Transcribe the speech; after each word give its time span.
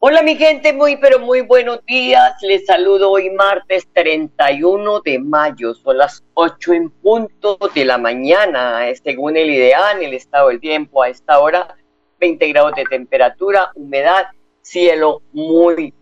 Hola 0.00 0.22
mi 0.22 0.36
gente, 0.36 0.72
muy 0.72 0.96
pero 0.96 1.18
muy 1.18 1.40
buenos 1.40 1.84
días. 1.84 2.32
Les 2.42 2.66
saludo 2.66 3.10
hoy 3.10 3.30
martes 3.30 3.88
31 3.94 5.00
de 5.00 5.18
mayo. 5.18 5.74
Son 5.74 5.98
las 5.98 6.22
8 6.34 6.72
en 6.74 6.90
punto 6.90 7.58
de 7.74 7.84
la 7.84 7.98
mañana. 7.98 8.82
Según 9.02 9.36
el 9.36 9.50
ideal, 9.50 10.00
el 10.00 10.14
estado 10.14 10.50
del 10.50 10.60
tiempo 10.60 11.02
a 11.02 11.08
esta 11.08 11.40
hora, 11.40 11.76
20 12.20 12.46
grados 12.46 12.74
de 12.76 12.84
temperatura, 12.84 13.72
humedad, 13.74 14.28
cielo 14.62 15.20
muy 15.32 15.92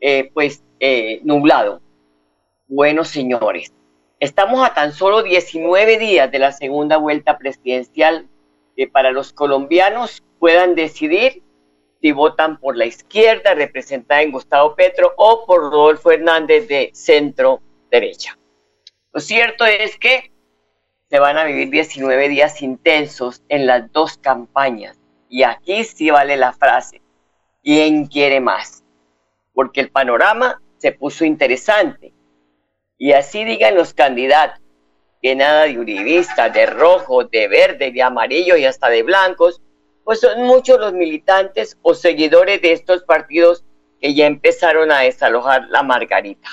eh, 0.00 0.32
pues 0.34 0.64
eh, 0.80 1.20
nublado. 1.22 1.80
Bueno, 2.66 3.04
señores, 3.04 3.72
estamos 4.18 4.68
a 4.68 4.74
tan 4.74 4.92
solo 4.92 5.22
19 5.22 5.96
días 5.98 6.28
de 6.28 6.40
la 6.40 6.50
segunda 6.50 6.96
vuelta 6.96 7.38
presidencial 7.38 8.26
que 8.76 8.88
para 8.88 9.12
los 9.12 9.32
colombianos 9.32 10.24
puedan 10.40 10.74
decidir 10.74 11.43
si 12.04 12.12
votan 12.12 12.58
por 12.58 12.76
la 12.76 12.84
izquierda 12.84 13.54
representada 13.54 14.20
en 14.20 14.30
Gustavo 14.30 14.74
Petro 14.74 15.14
o 15.16 15.46
por 15.46 15.62
Rodolfo 15.62 16.10
Hernández 16.10 16.68
de 16.68 16.90
centro 16.92 17.62
derecha. 17.90 18.38
Lo 19.10 19.20
cierto 19.20 19.64
es 19.64 19.96
que 19.96 20.30
se 21.08 21.18
van 21.18 21.38
a 21.38 21.44
vivir 21.44 21.70
19 21.70 22.28
días 22.28 22.60
intensos 22.60 23.42
en 23.48 23.66
las 23.66 23.90
dos 23.90 24.18
campañas. 24.18 24.98
Y 25.30 25.44
aquí 25.44 25.82
sí 25.82 26.10
vale 26.10 26.36
la 26.36 26.52
frase, 26.52 27.00
¿quién 27.62 28.04
quiere 28.04 28.38
más? 28.38 28.84
Porque 29.54 29.80
el 29.80 29.88
panorama 29.88 30.60
se 30.76 30.92
puso 30.92 31.24
interesante. 31.24 32.12
Y 32.98 33.12
así 33.12 33.46
digan 33.46 33.76
los 33.76 33.94
candidatos, 33.94 34.60
que 35.22 35.34
nada 35.34 35.62
de 35.62 35.78
uribista, 35.78 36.50
de 36.50 36.66
rojo, 36.66 37.24
de 37.24 37.48
verde, 37.48 37.92
de 37.92 38.02
amarillo 38.02 38.58
y 38.58 38.66
hasta 38.66 38.90
de 38.90 39.02
blancos, 39.02 39.62
pues 40.04 40.20
son 40.20 40.42
muchos 40.42 40.78
los 40.78 40.92
militantes 40.92 41.78
o 41.82 41.94
seguidores 41.94 42.60
de 42.60 42.72
estos 42.72 43.04
partidos 43.04 43.64
que 44.00 44.14
ya 44.14 44.26
empezaron 44.26 44.92
a 44.92 45.00
desalojar 45.00 45.66
la 45.70 45.82
Margarita. 45.82 46.48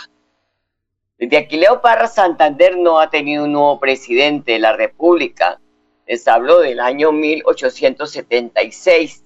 Desde 1.17 1.37
Aquileo 1.37 1.81
Parra 1.81 2.07
Santander 2.07 2.77
no 2.77 2.99
ha 2.99 3.09
tenido 3.09 3.43
un 3.43 3.51
nuevo 3.51 3.77
presidente 3.79 4.53
de 4.53 4.59
la 4.59 4.71
República. 4.73 5.59
Les 6.07 6.27
hablo 6.27 6.59
del 6.59 6.79
año 6.79 7.11
1876, 7.11 9.23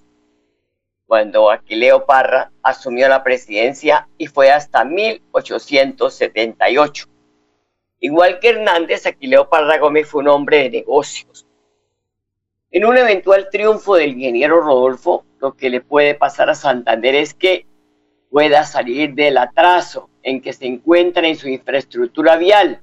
cuando 1.06 1.50
Aquileo 1.50 2.04
Parra 2.04 2.52
asumió 2.62 3.08
la 3.08 3.22
presidencia 3.22 4.08
y 4.18 4.26
fue 4.26 4.50
hasta 4.50 4.84
1878. 4.84 7.06
Igual 8.00 8.40
que 8.40 8.50
Hernández, 8.50 9.06
Aquileo 9.06 9.48
Parra 9.48 9.78
Gómez 9.78 10.06
fue 10.08 10.20
un 10.20 10.28
hombre 10.28 10.64
de 10.64 10.68
negocios 10.70 11.45
en 12.70 12.84
un 12.84 12.96
eventual 12.96 13.48
triunfo 13.50 13.94
del 13.94 14.10
ingeniero 14.10 14.60
Rodolfo, 14.60 15.24
lo 15.40 15.54
que 15.54 15.70
le 15.70 15.80
puede 15.80 16.14
pasar 16.14 16.50
a 16.50 16.54
Santander 16.54 17.14
es 17.14 17.34
que 17.34 17.66
pueda 18.30 18.64
salir 18.64 19.14
del 19.14 19.38
atraso 19.38 20.10
en 20.22 20.40
que 20.40 20.52
se 20.52 20.66
encuentra 20.66 21.26
en 21.26 21.36
su 21.36 21.48
infraestructura 21.48 22.36
vial, 22.36 22.80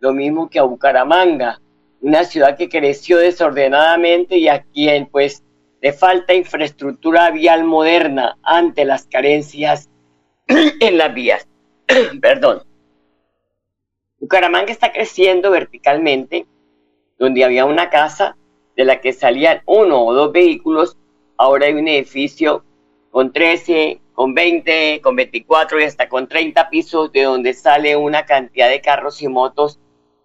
lo 0.00 0.12
mismo 0.12 0.50
que 0.50 0.58
a 0.58 0.64
Bucaramanga, 0.64 1.60
una 2.00 2.24
ciudad 2.24 2.56
que 2.56 2.68
creció 2.68 3.18
desordenadamente 3.18 4.36
y 4.36 4.48
a 4.48 4.62
quien 4.62 5.06
pues 5.06 5.42
le 5.80 5.92
falta 5.92 6.34
infraestructura 6.34 7.30
vial 7.30 7.64
moderna 7.64 8.36
ante 8.42 8.84
las 8.84 9.06
carencias 9.06 9.88
en 10.48 10.98
las 10.98 11.14
vías. 11.14 11.46
Perdón. 12.20 12.62
Bucaramanga 14.18 14.72
está 14.72 14.92
creciendo 14.92 15.50
verticalmente, 15.50 16.46
donde 17.18 17.44
había 17.44 17.64
una 17.64 17.90
casa 17.90 18.36
de 18.76 18.84
la 18.84 19.00
que 19.00 19.12
salían 19.12 19.62
uno 19.66 20.04
o 20.04 20.14
dos 20.14 20.32
vehículos, 20.32 20.96
ahora 21.36 21.66
hay 21.66 21.74
un 21.74 21.88
edificio 21.88 22.64
con 23.10 23.32
13, 23.32 24.00
con 24.12 24.34
20, 24.34 25.00
con 25.00 25.16
24 25.16 25.80
y 25.80 25.84
hasta 25.84 26.08
con 26.08 26.28
30 26.28 26.70
pisos 26.70 27.12
de 27.12 27.22
donde 27.22 27.54
sale 27.54 27.96
una 27.96 28.26
cantidad 28.26 28.68
de 28.68 28.80
carros 28.80 29.22
y 29.22 29.28
motos 29.28 29.78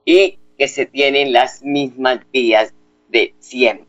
y 0.06 0.40
que 0.58 0.68
se 0.68 0.86
tienen 0.86 1.32
las 1.32 1.64
mismas 1.64 2.20
vías 2.32 2.74
de 3.10 3.36
siempre. 3.40 3.88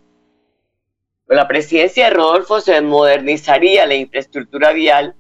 Con 1.27 1.37
la 1.37 1.49
presidencia 1.49 2.07
de 2.07 2.11
Rodolfo 2.11 2.61
se 2.61 2.81
modernizaría 2.81 3.87
la 3.87 3.95
infraestructura 3.95 4.73
vial 4.73 5.15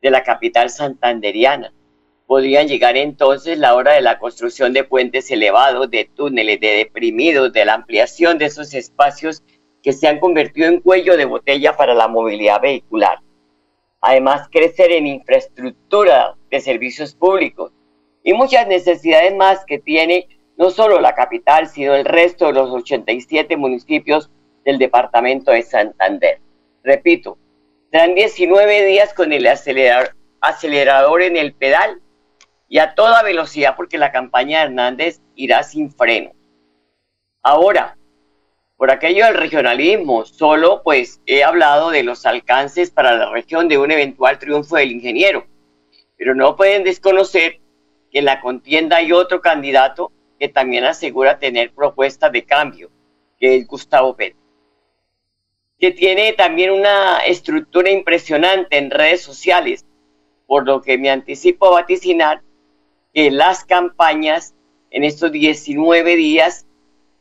de 0.00 0.10
la 0.10 0.22
capital 0.22 0.70
santanderiana 0.70 1.72
podrían 2.26 2.66
llegar 2.66 2.96
entonces 2.96 3.58
la 3.58 3.74
hora 3.74 3.92
de 3.92 4.00
la 4.00 4.18
construcción 4.18 4.72
de 4.72 4.84
puentes 4.84 5.30
elevados, 5.30 5.90
de 5.90 6.04
túneles, 6.04 6.60
de 6.60 6.76
deprimidos, 6.76 7.52
de 7.52 7.64
la 7.64 7.74
ampliación 7.74 8.36
de 8.38 8.46
esos 8.46 8.74
espacios 8.74 9.42
que 9.82 9.92
se 9.92 10.08
han 10.08 10.18
convertido 10.18 10.68
en 10.68 10.80
cuello 10.80 11.16
de 11.16 11.24
botella 11.24 11.76
para 11.76 11.94
la 11.94 12.08
movilidad 12.08 12.60
vehicular. 12.60 13.20
Además, 14.00 14.48
crecer 14.50 14.90
en 14.90 15.06
infraestructura 15.06 16.34
de 16.50 16.60
servicios 16.60 17.14
públicos 17.14 17.72
y 18.24 18.32
muchas 18.32 18.66
necesidades 18.66 19.34
más 19.34 19.64
que 19.64 19.78
tiene 19.78 20.28
no 20.56 20.70
solo 20.70 21.00
la 21.00 21.14
capital, 21.14 21.68
sino 21.68 21.94
el 21.94 22.04
resto 22.04 22.46
de 22.46 22.54
los 22.54 22.70
87 22.70 23.56
municipios 23.56 24.30
del 24.64 24.78
departamento 24.78 25.52
de 25.52 25.62
Santander. 25.62 26.40
Repito, 26.82 27.38
serán 27.92 28.14
19 28.14 28.86
días 28.86 29.14
con 29.14 29.32
el 29.32 29.46
acelerador 29.46 31.22
en 31.22 31.36
el 31.36 31.52
pedal 31.52 32.00
y 32.68 32.78
a 32.78 32.94
toda 32.94 33.22
velocidad 33.22 33.76
porque 33.76 33.98
la 33.98 34.12
campaña 34.12 34.60
de 34.60 34.64
Hernández 34.66 35.20
irá 35.34 35.62
sin 35.62 35.90
freno. 35.90 36.32
Ahora, 37.42 37.96
por 38.76 38.90
aquello 38.90 39.24
del 39.24 39.34
regionalismo, 39.34 40.26
solo 40.26 40.82
pues 40.82 41.20
he 41.26 41.44
hablado 41.44 41.90
de 41.90 42.02
los 42.02 42.26
alcances 42.26 42.90
para 42.90 43.16
la 43.16 43.30
región 43.30 43.68
de 43.68 43.78
un 43.78 43.90
eventual 43.90 44.38
triunfo 44.38 44.76
del 44.76 44.92
ingeniero, 44.92 45.46
pero 46.16 46.34
no 46.34 46.56
pueden 46.56 46.84
desconocer 46.84 47.60
que 48.10 48.18
en 48.18 48.26
la 48.26 48.40
contienda 48.40 48.98
hay 48.98 49.12
otro 49.12 49.40
candidato 49.40 50.12
que 50.38 50.48
también 50.48 50.84
asegura 50.84 51.38
tener 51.38 51.72
propuestas 51.72 52.32
de 52.32 52.44
cambio, 52.44 52.90
que 53.38 53.56
es 53.56 53.66
Gustavo 53.66 54.14
Petro, 54.14 54.38
que 55.78 55.92
tiene 55.92 56.32
también 56.32 56.70
una 56.70 57.18
estructura 57.20 57.90
impresionante 57.90 58.76
en 58.76 58.90
redes 58.90 59.22
sociales, 59.22 59.86
por 60.46 60.66
lo 60.66 60.82
que 60.82 60.98
me 60.98 61.10
anticipo 61.10 61.66
a 61.66 61.80
vaticinar 61.80 62.42
que 63.16 63.30
las 63.30 63.64
campañas 63.64 64.54
en 64.90 65.02
estos 65.02 65.32
19 65.32 66.16
días, 66.16 66.66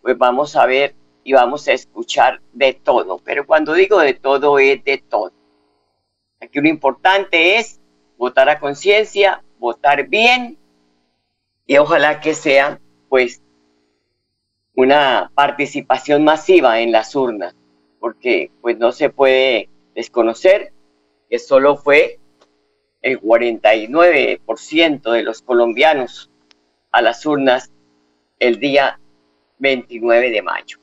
pues 0.02 0.18
vamos 0.18 0.58
a 0.58 0.66
ver 0.66 0.94
y 1.24 1.32
vamos 1.32 1.70
a 1.70 1.72
escuchar 1.72 2.42
de 2.52 2.74
todo. 2.74 3.22
Pero 3.24 3.48
cuando 3.48 3.72
digo 3.72 4.00
de 4.00 4.14
todo, 4.14 4.60
es 4.60 4.84
de 4.84 4.98
todo. 4.98 5.32
Aquí 6.42 6.60
lo 6.60 6.68
importante 6.68 7.56
es 7.56 7.80
votar 8.18 8.50
a 8.50 8.60
conciencia, 8.60 9.42
votar 9.58 10.10
bien 10.10 10.58
y 11.66 11.78
ojalá 11.78 12.20
que 12.20 12.34
sea 12.34 12.82
pues 13.08 13.42
una 14.74 15.32
participación 15.34 16.26
masiva 16.26 16.82
en 16.82 16.92
las 16.92 17.16
urnas, 17.16 17.56
porque 18.02 18.52
pues 18.60 18.78
no 18.78 18.92
se 18.92 19.10
puede 19.10 19.70
desconocer 19.94 20.74
que 21.30 21.40
solo 21.40 21.78
fue 21.78 22.20
el 23.06 23.22
49% 23.22 25.12
de 25.12 25.22
los 25.22 25.44
colombianos 25.44 26.32
a 26.92 27.04
las 27.04 27.24
urnas 27.24 27.72
el 28.40 28.60
día 28.60 29.00
29 29.60 30.32
de 30.32 30.42
mayo. 30.42 30.80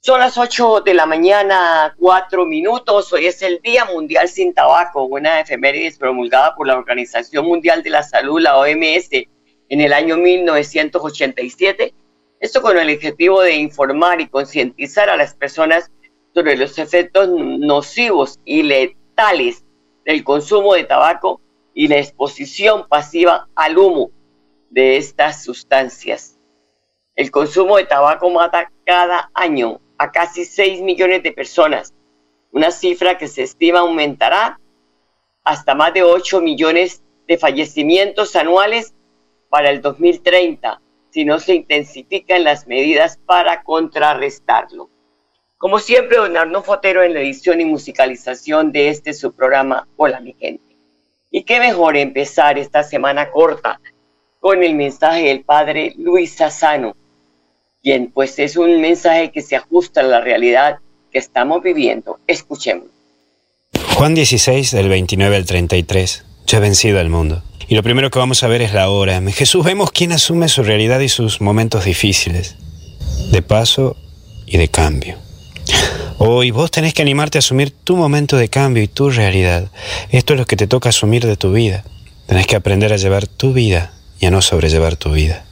Son 0.00 0.20
las 0.20 0.38
8 0.38 0.80
de 0.80 0.94
la 0.94 1.04
mañana, 1.04 1.94
4 1.98 2.46
minutos. 2.46 3.12
Hoy 3.12 3.26
es 3.26 3.42
el 3.42 3.60
Día 3.60 3.84
Mundial 3.84 4.28
sin 4.28 4.54
Tabaco, 4.54 5.04
una 5.04 5.40
efemérides 5.40 5.98
promulgada 5.98 6.54
por 6.54 6.66
la 6.66 6.78
Organización 6.78 7.44
Mundial 7.46 7.82
de 7.82 7.90
la 7.90 8.02
Salud, 8.02 8.40
la 8.40 8.56
OMS, 8.56 9.10
en 9.12 9.80
el 9.80 9.92
año 9.92 10.16
1987 10.16 11.94
Esto 12.40 12.62
con 12.62 12.78
el 12.78 12.94
objetivo 12.94 13.42
de 13.42 13.56
informar 13.56 14.20
y 14.22 14.28
concientizar 14.28 15.10
a 15.10 15.16
las 15.16 15.34
personas 15.34 15.90
sobre 16.34 16.56
los 16.56 16.78
efectos 16.78 17.28
nocivos 17.28 18.40
y 18.44 18.62
letales 18.62 19.63
del 20.04 20.24
consumo 20.24 20.74
de 20.74 20.84
tabaco 20.84 21.40
y 21.72 21.88
la 21.88 21.98
exposición 21.98 22.86
pasiva 22.88 23.48
al 23.54 23.78
humo 23.78 24.10
de 24.70 24.96
estas 24.96 25.42
sustancias. 25.44 26.38
El 27.16 27.30
consumo 27.30 27.76
de 27.76 27.84
tabaco 27.84 28.28
mata 28.30 28.72
cada 28.84 29.30
año 29.34 29.80
a 29.98 30.10
casi 30.10 30.44
6 30.44 30.82
millones 30.82 31.22
de 31.22 31.32
personas, 31.32 31.94
una 32.50 32.70
cifra 32.70 33.18
que 33.18 33.28
se 33.28 33.42
estima 33.42 33.80
aumentará 33.80 34.60
hasta 35.44 35.74
más 35.74 35.94
de 35.94 36.02
8 36.02 36.40
millones 36.40 37.02
de 37.26 37.38
fallecimientos 37.38 38.34
anuales 38.36 38.94
para 39.48 39.70
el 39.70 39.80
2030 39.80 40.80
si 41.10 41.24
no 41.24 41.38
se 41.38 41.54
intensifican 41.54 42.42
las 42.42 42.66
medidas 42.66 43.18
para 43.24 43.62
contrarrestarlo. 43.62 44.90
Como 45.64 45.78
siempre, 45.78 46.18
don 46.18 46.36
Arno 46.36 46.62
Fotero 46.62 47.02
en 47.02 47.14
la 47.14 47.20
edición 47.20 47.58
y 47.58 47.64
musicalización 47.64 48.70
de 48.70 48.90
este 48.90 49.14
su 49.14 49.32
programa 49.32 49.88
Hola 49.96 50.20
mi 50.20 50.34
gente. 50.38 50.76
Y 51.30 51.44
qué 51.44 51.58
mejor 51.58 51.96
empezar 51.96 52.58
esta 52.58 52.82
semana 52.82 53.30
corta 53.30 53.80
con 54.40 54.62
el 54.62 54.74
mensaje 54.74 55.22
del 55.22 55.42
padre 55.42 55.94
Luis 55.96 56.34
Sassano, 56.34 56.94
quien 57.82 58.12
pues 58.12 58.38
es 58.38 58.58
un 58.58 58.78
mensaje 58.82 59.30
que 59.30 59.40
se 59.40 59.56
ajusta 59.56 60.00
a 60.00 60.04
la 60.04 60.20
realidad 60.20 60.80
que 61.10 61.18
estamos 61.18 61.62
viviendo. 61.62 62.18
Escuchemos. 62.26 62.88
Juan 63.94 64.14
16, 64.14 64.70
del 64.70 64.90
29 64.90 65.34
al 65.34 65.46
33. 65.46 66.26
Yo 66.46 66.58
he 66.58 66.60
vencido 66.60 67.00
al 67.00 67.08
mundo. 67.08 67.42
Y 67.68 67.74
lo 67.74 67.82
primero 67.82 68.10
que 68.10 68.18
vamos 68.18 68.42
a 68.42 68.48
ver 68.48 68.60
es 68.60 68.74
la 68.74 68.90
hora. 68.90 69.18
Jesús 69.30 69.64
vemos 69.64 69.92
quién 69.92 70.12
asume 70.12 70.50
su 70.50 70.62
realidad 70.62 71.00
y 71.00 71.08
sus 71.08 71.40
momentos 71.40 71.86
difíciles, 71.86 72.56
de 73.30 73.40
paso 73.40 73.96
y 74.44 74.58
de 74.58 74.68
cambio. 74.68 75.23
Hoy 76.18 76.50
vos 76.50 76.70
tenés 76.70 76.94
que 76.94 77.02
animarte 77.02 77.38
a 77.38 77.40
asumir 77.40 77.70
tu 77.70 77.96
momento 77.96 78.36
de 78.36 78.48
cambio 78.48 78.82
y 78.82 78.88
tu 78.88 79.10
realidad. 79.10 79.70
Esto 80.10 80.34
es 80.34 80.38
lo 80.38 80.46
que 80.46 80.56
te 80.56 80.66
toca 80.66 80.88
asumir 80.88 81.26
de 81.26 81.36
tu 81.36 81.52
vida. 81.52 81.84
Tenés 82.26 82.46
que 82.46 82.56
aprender 82.56 82.92
a 82.92 82.96
llevar 82.96 83.26
tu 83.26 83.52
vida 83.52 83.92
y 84.20 84.26
a 84.26 84.30
no 84.30 84.40
sobrellevar 84.40 84.96
tu 84.96 85.12
vida. 85.12 85.44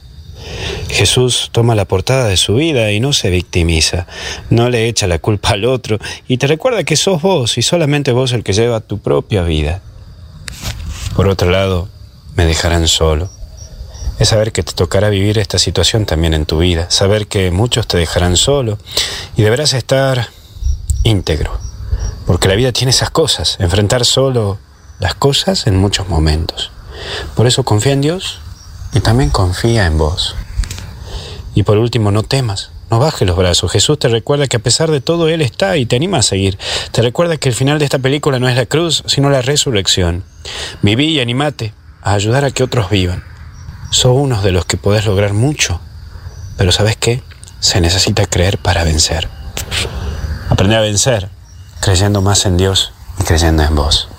Jesús 0.89 1.49
toma 1.51 1.75
la 1.75 1.85
portada 1.85 2.27
de 2.27 2.37
su 2.37 2.55
vida 2.55 2.91
y 2.91 2.99
no 2.99 3.13
se 3.13 3.29
victimiza, 3.29 4.07
no 4.49 4.69
le 4.69 4.87
echa 4.87 5.07
la 5.07 5.19
culpa 5.19 5.49
al 5.49 5.65
otro 5.65 5.99
y 6.27 6.37
te 6.37 6.47
recuerda 6.47 6.83
que 6.83 6.95
sos 6.95 7.21
vos 7.21 7.57
y 7.57 7.61
solamente 7.61 8.11
vos 8.11 8.33
el 8.33 8.43
que 8.43 8.53
lleva 8.53 8.79
tu 8.79 8.99
propia 8.99 9.43
vida. 9.43 9.81
Por 11.15 11.27
otro 11.27 11.49
lado, 11.49 11.89
me 12.35 12.45
dejarán 12.45 12.87
solo. 12.87 13.29
Es 14.19 14.29
saber 14.29 14.51
que 14.51 14.63
te 14.63 14.73
tocará 14.73 15.09
vivir 15.09 15.39
esta 15.39 15.59
situación 15.59 16.05
también 16.05 16.33
en 16.33 16.45
tu 16.45 16.59
vida, 16.59 16.89
saber 16.89 17.27
que 17.27 17.51
muchos 17.51 17.87
te 17.87 17.97
dejarán 17.97 18.37
solo 18.37 18.77
y 19.35 19.41
deberás 19.41 19.73
estar 19.73 20.29
íntegro, 21.03 21.59
porque 22.25 22.47
la 22.47 22.55
vida 22.55 22.71
tiene 22.71 22.91
esas 22.91 23.09
cosas, 23.09 23.57
enfrentar 23.59 24.05
solo 24.05 24.59
las 24.99 25.15
cosas 25.15 25.67
en 25.67 25.77
muchos 25.77 26.07
momentos. 26.07 26.71
Por 27.35 27.47
eso 27.47 27.63
confía 27.63 27.93
en 27.93 28.01
Dios 28.01 28.39
y 28.93 28.99
también 28.99 29.29
confía 29.29 29.85
en 29.85 29.97
vos. 29.97 30.35
Y 31.55 31.63
por 31.63 31.77
último, 31.77 32.11
no 32.11 32.23
temas, 32.23 32.71
no 32.89 32.99
bajes 32.99 33.27
los 33.27 33.37
brazos. 33.37 33.71
Jesús 33.71 33.99
te 33.99 34.07
recuerda 34.07 34.47
que 34.47 34.57
a 34.57 34.61
pesar 34.61 34.91
de 34.91 35.01
todo 35.01 35.27
Él 35.27 35.41
está 35.41 35.77
y 35.77 35.85
te 35.85 35.95
anima 35.95 36.19
a 36.19 36.23
seguir. 36.23 36.57
Te 36.91 37.01
recuerda 37.01 37.37
que 37.37 37.49
el 37.49 37.55
final 37.55 37.79
de 37.79 37.85
esta 37.85 37.99
película 37.99 38.39
no 38.39 38.47
es 38.47 38.55
la 38.55 38.65
cruz, 38.65 39.03
sino 39.07 39.29
la 39.29 39.41
resurrección. 39.41 40.23
Viví 40.81 41.07
y 41.07 41.19
animate, 41.19 41.73
a 42.01 42.13
ayudar 42.13 42.45
a 42.45 42.51
que 42.51 42.63
otros 42.63 42.89
vivan. 42.89 43.23
Sos 43.93 44.17
uno 44.17 44.41
de 44.41 44.51
los 44.51 44.65
que 44.65 44.75
podés 44.75 45.05
lograr 45.05 45.33
mucho, 45.33 45.79
pero 46.57 46.71
¿sabes 46.71 46.97
qué? 46.97 47.21
Se 47.59 47.79
necesita 47.79 48.25
creer 48.25 48.57
para 48.57 48.83
vencer. 48.83 49.29
Aprende 50.49 50.75
a 50.75 50.81
vencer 50.81 51.29
creyendo 51.79 52.23
más 52.23 52.47
en 52.47 52.57
Dios 52.57 52.91
y 53.19 53.23
creyendo 53.23 53.61
en 53.61 53.75
vos. 53.75 54.09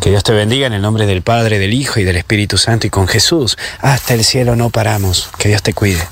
Que 0.00 0.10
Dios 0.10 0.22
te 0.22 0.32
bendiga 0.32 0.68
en 0.68 0.74
el 0.74 0.82
nombre 0.82 1.06
del 1.06 1.22
Padre, 1.22 1.58
del 1.58 1.74
Hijo 1.74 1.98
y 1.98 2.04
del 2.04 2.18
Espíritu 2.18 2.56
Santo 2.56 2.86
y 2.86 2.90
con 2.90 3.08
Jesús. 3.08 3.58
Hasta 3.80 4.14
el 4.14 4.22
cielo 4.22 4.54
no 4.54 4.70
paramos. 4.70 5.28
Que 5.40 5.48
Dios 5.48 5.64
te 5.64 5.74
cuide. 5.74 6.02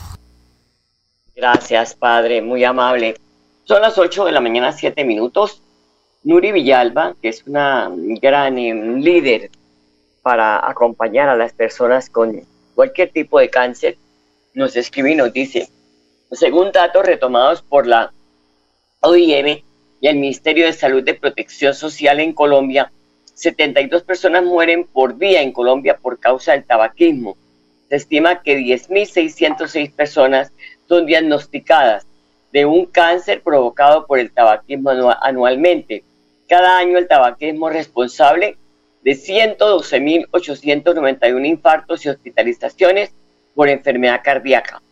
Gracias, 1.37 1.95
Padre, 1.95 2.43
muy 2.43 2.65
amable. 2.65 3.15
Son 3.63 3.81
las 3.81 3.97
8 3.97 4.25
de 4.25 4.33
la 4.33 4.41
mañana, 4.41 4.73
7 4.73 5.05
minutos. 5.05 5.63
Nuri 6.25 6.51
Villalba, 6.51 7.15
que 7.23 7.29
es 7.29 7.45
una 7.47 7.93
gran 8.21 8.59
eh, 8.59 8.75
líder 8.75 9.53
para 10.21 10.69
acompañar 10.69 11.29
a 11.29 11.37
las 11.37 11.53
personas 11.53 12.11
con 12.11 12.43
cualquier 12.79 13.11
tipo 13.11 13.41
de 13.41 13.51
cáncer, 13.51 13.97
nos 14.55 14.77
escribe 14.77 15.11
y 15.11 15.17
nos 15.17 15.33
dice, 15.33 15.69
según 16.31 16.71
datos 16.71 17.05
retomados 17.05 17.61
por 17.61 17.89
la 17.89 18.13
OIM 19.01 19.65
y 20.01 20.07
el 20.07 20.15
Ministerio 20.15 20.65
de 20.65 20.73
Salud 20.73 21.03
de 21.03 21.15
Protección 21.15 21.75
Social 21.75 22.21
en 22.21 22.33
Colombia, 22.33 22.93
72 23.35 24.05
personas 24.05 24.45
mueren 24.45 24.85
por 24.85 25.19
día 25.19 25.43
en 25.43 25.51
Colombia 25.51 25.99
por 26.01 26.21
causa 26.21 26.53
del 26.53 26.63
tabaquismo. 26.63 27.37
Se 27.89 27.97
estima 27.97 28.45
que 28.45 28.57
10.606 28.57 29.93
personas 29.93 30.53
son 30.89 31.05
diagnosticadas 31.05 32.07
de 32.53 32.65
un 32.65 32.87
cáncer 32.87 33.43
provocado 33.43 34.07
por 34.07 34.21
el 34.21 34.31
tabaquismo 34.31 34.91
anualmente. 35.21 36.05
Cada 36.49 36.79
año 36.79 36.97
el 36.97 37.09
tabaquismo 37.09 37.71
es 37.71 37.75
responsable 37.75 38.57
de 39.03 39.13
112.891 39.13 41.47
infartos 41.47 42.05
y 42.05 42.09
hospitalizaciones 42.09 43.13
por 43.55 43.69
enfermedad 43.69 44.23
cardíaca. 44.23 44.83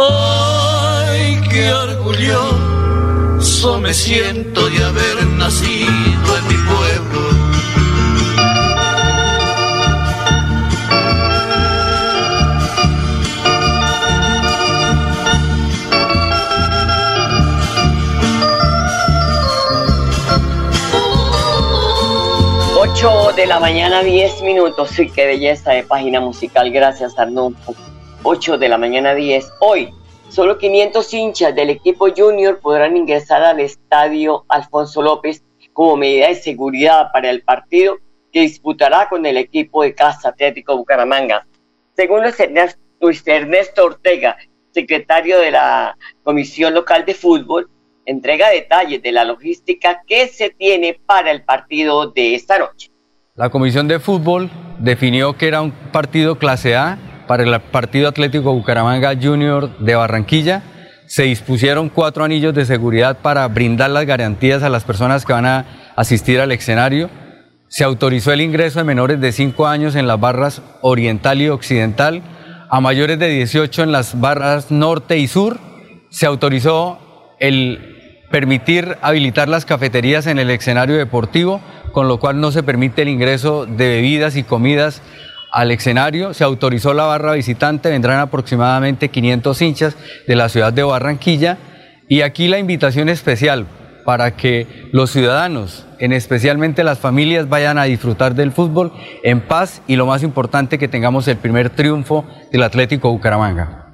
Ay, 0.00 1.42
qué 1.50 1.70
orgulloso 1.74 2.72
me 3.80 3.92
siento 3.92 4.66
de 4.70 4.82
haber 4.82 5.26
nacido 5.36 6.38
en 6.38 6.48
mi 6.48 6.61
8 23.04 23.32
de 23.34 23.46
la 23.46 23.58
mañana, 23.58 24.04
10 24.04 24.42
minutos. 24.42 24.90
Sí, 24.90 25.10
qué 25.10 25.26
belleza 25.26 25.72
de 25.72 25.82
página 25.82 26.20
musical. 26.20 26.70
Gracias, 26.70 27.18
Arnulfo. 27.18 27.74
8 28.22 28.58
de 28.58 28.68
la 28.68 28.78
mañana, 28.78 29.12
10. 29.12 29.54
Hoy, 29.58 29.92
solo 30.28 30.56
500 30.56 31.12
hinchas 31.12 31.52
del 31.52 31.70
equipo 31.70 32.06
junior 32.16 32.60
podrán 32.60 32.96
ingresar 32.96 33.42
al 33.42 33.58
estadio 33.58 34.44
Alfonso 34.48 35.02
López 35.02 35.42
como 35.72 35.96
medida 35.96 36.28
de 36.28 36.36
seguridad 36.36 37.10
para 37.12 37.28
el 37.30 37.42
partido 37.42 37.98
que 38.30 38.42
disputará 38.42 39.08
con 39.08 39.26
el 39.26 39.36
equipo 39.36 39.82
de 39.82 39.96
Casa 39.96 40.28
Atlético 40.28 40.76
Bucaramanga. 40.76 41.44
Según 41.96 42.22
Luis 43.00 43.26
Ernesto 43.26 43.84
Ortega, 43.84 44.36
secretario 44.70 45.40
de 45.40 45.50
la 45.50 45.98
Comisión 46.22 46.72
Local 46.72 47.04
de 47.04 47.14
Fútbol, 47.14 47.68
entrega 48.06 48.50
detalles 48.50 49.02
de 49.02 49.10
la 49.10 49.24
logística 49.24 50.02
que 50.06 50.28
se 50.28 50.50
tiene 50.50 51.00
para 51.04 51.32
el 51.32 51.42
partido 51.42 52.06
de 52.06 52.36
esta 52.36 52.60
noche. 52.60 52.91
La 53.34 53.48
Comisión 53.48 53.88
de 53.88 53.98
Fútbol 53.98 54.50
definió 54.78 55.38
que 55.38 55.48
era 55.48 55.62
un 55.62 55.70
partido 55.70 56.36
clase 56.36 56.76
A 56.76 57.24
para 57.26 57.42
el 57.42 57.60
Partido 57.62 58.06
Atlético 58.06 58.52
Bucaramanga 58.52 59.14
Junior 59.18 59.78
de 59.78 59.94
Barranquilla. 59.94 60.62
Se 61.06 61.22
dispusieron 61.22 61.88
cuatro 61.88 62.24
anillos 62.24 62.52
de 62.52 62.66
seguridad 62.66 63.20
para 63.22 63.48
brindar 63.48 63.88
las 63.88 64.04
garantías 64.04 64.62
a 64.62 64.68
las 64.68 64.84
personas 64.84 65.24
que 65.24 65.32
van 65.32 65.46
a 65.46 65.64
asistir 65.96 66.40
al 66.40 66.52
escenario. 66.52 67.08
Se 67.68 67.84
autorizó 67.84 68.34
el 68.34 68.42
ingreso 68.42 68.80
de 68.80 68.84
menores 68.84 69.18
de 69.18 69.32
5 69.32 69.66
años 69.66 69.94
en 69.94 70.06
las 70.06 70.20
barras 70.20 70.60
oriental 70.82 71.40
y 71.40 71.48
occidental, 71.48 72.20
a 72.68 72.82
mayores 72.82 73.18
de 73.18 73.30
18 73.30 73.84
en 73.84 73.92
las 73.92 74.20
barras 74.20 74.70
norte 74.70 75.16
y 75.16 75.26
sur. 75.26 75.58
Se 76.10 76.26
autorizó 76.26 76.98
el 77.40 77.91
permitir 78.32 78.96
habilitar 79.02 79.48
las 79.48 79.64
cafeterías 79.64 80.26
en 80.26 80.40
el 80.40 80.50
escenario 80.50 80.96
deportivo, 80.96 81.60
con 81.92 82.08
lo 82.08 82.18
cual 82.18 82.40
no 82.40 82.50
se 82.50 82.64
permite 82.64 83.02
el 83.02 83.08
ingreso 83.08 83.66
de 83.66 83.88
bebidas 83.88 84.34
y 84.34 84.42
comidas 84.42 85.02
al 85.52 85.70
escenario. 85.70 86.34
Se 86.34 86.42
autorizó 86.42 86.94
la 86.94 87.04
barra 87.04 87.34
visitante, 87.34 87.90
vendrán 87.90 88.18
aproximadamente 88.18 89.10
500 89.10 89.62
hinchas 89.62 89.96
de 90.26 90.34
la 90.34 90.48
ciudad 90.48 90.72
de 90.72 90.82
Barranquilla. 90.82 91.58
Y 92.08 92.22
aquí 92.22 92.48
la 92.48 92.58
invitación 92.58 93.08
especial 93.08 93.66
para 94.04 94.34
que 94.34 94.88
los 94.92 95.10
ciudadanos, 95.10 95.86
en 95.98 96.12
especialmente 96.12 96.82
las 96.82 96.98
familias, 96.98 97.48
vayan 97.48 97.78
a 97.78 97.84
disfrutar 97.84 98.34
del 98.34 98.50
fútbol 98.50 98.92
en 99.22 99.40
paz 99.40 99.82
y 99.86 99.96
lo 99.96 100.06
más 100.06 100.22
importante 100.24 100.78
que 100.78 100.88
tengamos 100.88 101.28
el 101.28 101.36
primer 101.36 101.70
triunfo 101.70 102.24
del 102.50 102.64
Atlético 102.64 103.10
Bucaramanga. 103.10 103.86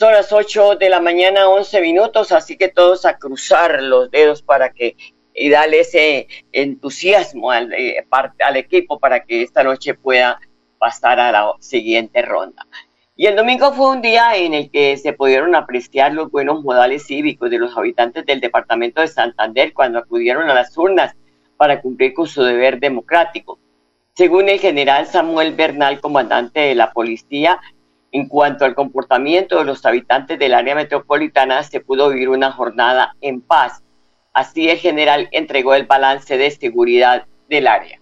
Son 0.00 0.14
las 0.14 0.32
8 0.32 0.76
de 0.76 0.88
la 0.88 0.98
mañana, 0.98 1.50
11 1.50 1.82
minutos, 1.82 2.32
así 2.32 2.56
que 2.56 2.68
todos 2.68 3.04
a 3.04 3.18
cruzar 3.18 3.82
los 3.82 4.10
dedos 4.10 4.40
para 4.40 4.72
que 4.72 4.96
y 5.34 5.50
darle 5.50 5.80
ese 5.80 6.26
entusiasmo 6.52 7.50
al, 7.50 7.70
eh, 7.74 8.02
al 8.42 8.56
equipo 8.56 8.98
para 8.98 9.22
que 9.22 9.42
esta 9.42 9.62
noche 9.62 9.92
pueda 9.92 10.40
pasar 10.78 11.20
a 11.20 11.30
la 11.30 11.52
siguiente 11.58 12.22
ronda. 12.22 12.66
Y 13.14 13.26
el 13.26 13.36
domingo 13.36 13.74
fue 13.74 13.90
un 13.90 14.00
día 14.00 14.36
en 14.36 14.54
el 14.54 14.70
que 14.70 14.96
se 14.96 15.12
pudieron 15.12 15.54
apreciar 15.54 16.14
los 16.14 16.30
buenos 16.30 16.64
modales 16.64 17.06
cívicos 17.06 17.50
de 17.50 17.58
los 17.58 17.76
habitantes 17.76 18.24
del 18.24 18.40
departamento 18.40 19.02
de 19.02 19.08
Santander 19.08 19.74
cuando 19.74 19.98
acudieron 19.98 20.48
a 20.48 20.54
las 20.54 20.78
urnas 20.78 21.14
para 21.58 21.82
cumplir 21.82 22.14
con 22.14 22.26
su 22.26 22.42
deber 22.42 22.80
democrático. 22.80 23.58
Según 24.14 24.48
el 24.48 24.60
general 24.60 25.06
Samuel 25.06 25.52
Bernal, 25.52 26.00
comandante 26.00 26.60
de 26.60 26.74
la 26.74 26.90
policía, 26.90 27.60
en 28.12 28.28
cuanto 28.28 28.64
al 28.64 28.74
comportamiento 28.74 29.58
de 29.58 29.64
los 29.64 29.84
habitantes 29.86 30.38
del 30.38 30.54
área 30.54 30.74
metropolitana, 30.74 31.62
se 31.62 31.80
pudo 31.80 32.08
vivir 32.10 32.28
una 32.28 32.52
jornada 32.52 33.14
en 33.20 33.40
paz. 33.40 33.82
Así 34.32 34.68
el 34.68 34.78
general 34.78 35.28
entregó 35.32 35.74
el 35.74 35.86
balance 35.86 36.36
de 36.36 36.50
seguridad 36.50 37.26
del 37.48 37.66
área 37.66 37.99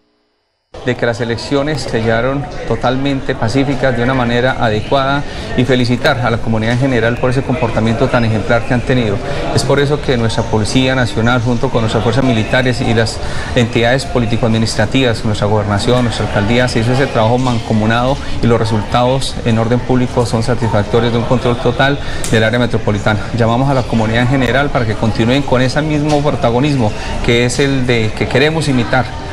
de 0.85 0.97
que 0.97 1.07
las 1.07 1.21
elecciones 1.23 1.81
se 1.81 2.03
llevaron 2.03 2.45
totalmente 2.67 3.35
pacíficas 3.35 3.97
de 3.97 4.03
una 4.03 4.13
manera 4.13 4.57
adecuada 4.59 5.23
y 5.57 5.65
felicitar 5.65 6.19
a 6.19 6.31
la 6.31 6.39
comunidad 6.39 6.75
en 6.75 6.81
general 6.81 7.17
por 7.17 7.31
ese 7.31 7.43
comportamiento 7.43 8.09
tan 8.09 8.27
ejemplar 8.27 8.67
que 8.67 8.75
han 8.75 8.83
tenido. 8.83 9.17
Es 9.55 9.65
por 9.65 9.81
eso 9.81 10.01
que 10.01 10.19
nuestra 10.19 10.43
Policía 10.45 10.95
Nacional, 10.95 11.41
junto 11.41 11.71
con 11.71 11.81
nuestras 11.81 12.03
fuerzas 12.03 12.23
militares 12.23 12.83
y 12.83 12.93
las 12.93 13.19
entidades 13.55 14.05
político-administrativas, 14.05 15.25
nuestra 15.25 15.47
gobernación, 15.47 16.05
nuestra 16.05 16.27
alcaldía, 16.27 16.69
se 16.69 16.81
hizo 16.81 16.93
ese 16.93 17.07
trabajo 17.07 17.39
mancomunado 17.39 18.19
y 18.43 18.47
los 18.47 18.59
resultados 18.59 19.37
en 19.47 19.59
orden 19.59 19.81
público 19.81 20.27
son 20.27 20.43
satisfactorios 20.43 21.13
de 21.13 21.19
un 21.19 21.25
control 21.25 21.57
total 21.57 21.99
del 22.31 22.45
área 22.45 22.59
metropolitana. 22.59 23.21
Llamamos 23.39 23.71
a 23.71 23.75
la 23.75 23.85
comunidad 23.85 24.23
en 24.23 24.29
general 24.29 24.69
para 24.69 24.87
que 24.87 24.95
continúen 24.95 25.43
con 25.43 25.63
ese 25.63 25.81
mismo 25.81 26.23
protagonismo 26.23 26.93
que 27.25 27.47
es 27.47 27.59
el 27.59 27.87
de 27.87 28.13
que 28.17 28.29
queremos 28.29 28.69
imitar 28.69 29.28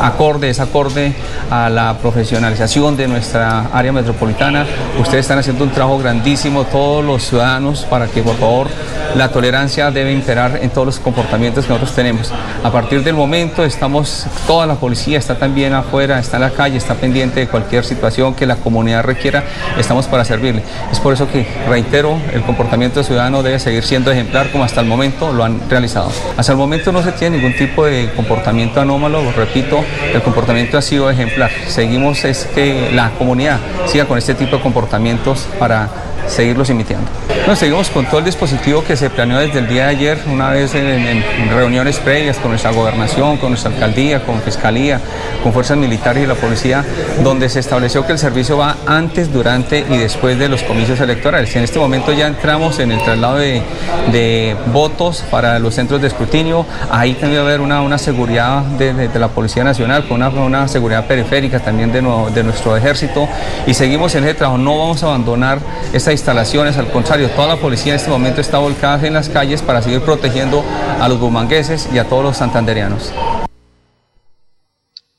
acorde, 0.00 0.50
es 0.50 0.60
acorde 0.60 1.12
a 1.50 1.68
la 1.68 1.98
profesionalización 1.98 2.96
de 2.96 3.08
nuestra 3.08 3.66
área 3.72 3.92
metropolitana. 3.92 4.66
Ustedes 5.00 5.24
están 5.24 5.38
haciendo 5.38 5.64
un 5.64 5.70
trabajo 5.70 5.98
grandísimo, 5.98 6.64
todos 6.64 7.04
los 7.04 7.22
ciudadanos, 7.24 7.84
para 7.84 8.06
que 8.06 8.22
por 8.22 8.36
favor 8.36 8.68
la 9.14 9.30
tolerancia 9.30 9.90
debe 9.90 10.12
imperar 10.12 10.58
en 10.62 10.70
todos 10.70 10.86
los 10.86 10.98
comportamientos 10.98 11.64
que 11.64 11.72
nosotros 11.72 11.94
tenemos. 11.94 12.32
A 12.62 12.70
partir 12.70 13.04
del 13.04 13.14
momento 13.14 13.64
estamos, 13.64 14.26
toda 14.46 14.66
la 14.66 14.74
policía 14.74 15.18
está 15.18 15.36
también 15.36 15.72
afuera, 15.72 16.18
está 16.18 16.36
en 16.36 16.42
la 16.42 16.50
calle, 16.50 16.76
está 16.76 16.94
pendiente 16.94 17.40
de 17.40 17.48
cualquier 17.48 17.84
situación 17.84 18.34
que 18.34 18.46
la 18.46 18.56
comunidad 18.56 19.04
requiera, 19.04 19.44
estamos 19.78 20.06
para 20.06 20.24
servirle. 20.24 20.62
Es 20.90 20.98
por 21.00 21.12
eso 21.12 21.30
que 21.30 21.46
reitero, 21.68 22.18
el 22.32 22.42
comportamiento 22.42 23.02
ciudadano 23.02 23.42
debe 23.42 23.58
seguir 23.58 23.84
siendo 23.84 24.10
ejemplar 24.10 24.50
como 24.50 24.64
hasta 24.64 24.80
el 24.80 24.86
momento 24.86 25.32
lo 25.32 25.44
han 25.44 25.60
realizado. 25.70 26.10
Hasta 26.36 26.52
el 26.52 26.58
momento 26.58 26.90
no 26.92 27.02
se 27.02 27.12
tiene 27.12 27.36
ningún 27.36 27.56
tipo 27.56 27.84
de 27.84 28.10
comportamiento 28.16 28.80
anómalo 28.80 29.03
repito, 29.36 29.84
el 30.12 30.22
comportamiento 30.22 30.78
ha 30.78 30.82
sido 30.82 31.10
ejemplar. 31.10 31.50
Seguimos 31.66 32.24
es 32.24 32.46
que 32.54 32.90
la 32.92 33.10
comunidad 33.10 33.58
siga 33.86 34.06
con 34.06 34.18
este 34.18 34.34
tipo 34.34 34.56
de 34.56 34.62
comportamientos 34.62 35.46
para 35.58 35.88
seguirlos 36.26 36.70
imitando. 36.70 37.08
Nos 37.46 37.58
seguimos 37.58 37.90
con 37.90 38.06
todo 38.06 38.20
el 38.20 38.24
dispositivo 38.24 38.82
que 38.82 38.96
se 38.96 39.10
planeó 39.10 39.38
desde 39.38 39.58
el 39.58 39.68
día 39.68 39.84
de 39.84 39.90
ayer, 39.90 40.18
una 40.32 40.48
vez 40.48 40.74
en, 40.74 41.22
reuniones 41.50 41.98
previas 41.98 42.38
con 42.38 42.50
nuestra 42.50 42.70
gobernación, 42.70 43.36
con 43.36 43.50
nuestra 43.50 43.70
alcaldía, 43.70 44.24
con 44.24 44.40
fiscalía, 44.40 44.98
con 45.42 45.52
fuerzas 45.52 45.76
militares 45.76 46.24
y 46.24 46.26
la 46.26 46.34
policía, 46.34 46.84
donde 47.22 47.48
se 47.50 47.60
estableció 47.60 48.06
que 48.06 48.12
el 48.12 48.18
servicio 48.18 48.56
va 48.56 48.76
antes, 48.86 49.32
durante 49.32 49.80
y 49.80 49.98
después 49.98 50.38
de 50.38 50.48
los 50.48 50.62
comicios 50.62 50.98
electorales. 51.00 51.54
En 51.54 51.64
este 51.64 51.78
momento 51.78 52.12
ya 52.12 52.26
entramos 52.26 52.78
en 52.78 52.92
el 52.92 53.02
traslado 53.02 53.36
de, 53.36 54.56
votos 54.72 55.22
para 55.30 55.58
los 55.58 55.74
centros 55.74 56.00
de 56.00 56.08
escrutinio. 56.08 56.64
Ahí 56.90 57.12
también 57.14 57.42
va 57.42 57.44
a 57.44 57.48
haber 57.48 57.60
una, 57.60 57.82
una 57.82 57.98
seguridad 57.98 58.62
de, 58.62 59.10
la 59.18 59.28
Policía 59.28 59.64
Nacional, 59.64 60.08
con 60.08 60.22
una, 60.22 60.28
una 60.30 60.68
seguridad 60.68 61.06
periférica 61.06 61.60
también 61.60 61.92
de, 61.92 62.00
de 62.34 62.42
nuestro 62.42 62.76
ejército. 62.76 63.28
Y 63.66 63.74
seguimos 63.74 64.14
en 64.14 64.24
ese 64.24 64.34
trabajo. 64.34 64.58
No 64.58 64.78
vamos 64.78 65.02
a 65.02 65.06
abandonar 65.06 65.58
esta 66.04 66.12
instalaciones, 66.32 66.76
al 66.76 66.90
contrario, 66.90 67.30
toda 67.30 67.48
la 67.48 67.56
policía 67.56 67.94
en 67.94 67.96
este 67.96 68.10
momento 68.10 68.42
está 68.42 68.58
volcada 68.58 69.06
en 69.06 69.14
las 69.14 69.30
calles 69.30 69.62
para 69.62 69.80
seguir 69.80 70.02
protegiendo 70.02 70.62
a 71.00 71.08
los 71.08 71.18
bumangueses 71.18 71.88
y 71.94 71.98
a 71.98 72.04
todos 72.04 72.22
los 72.22 72.36
santanderianos. 72.36 73.10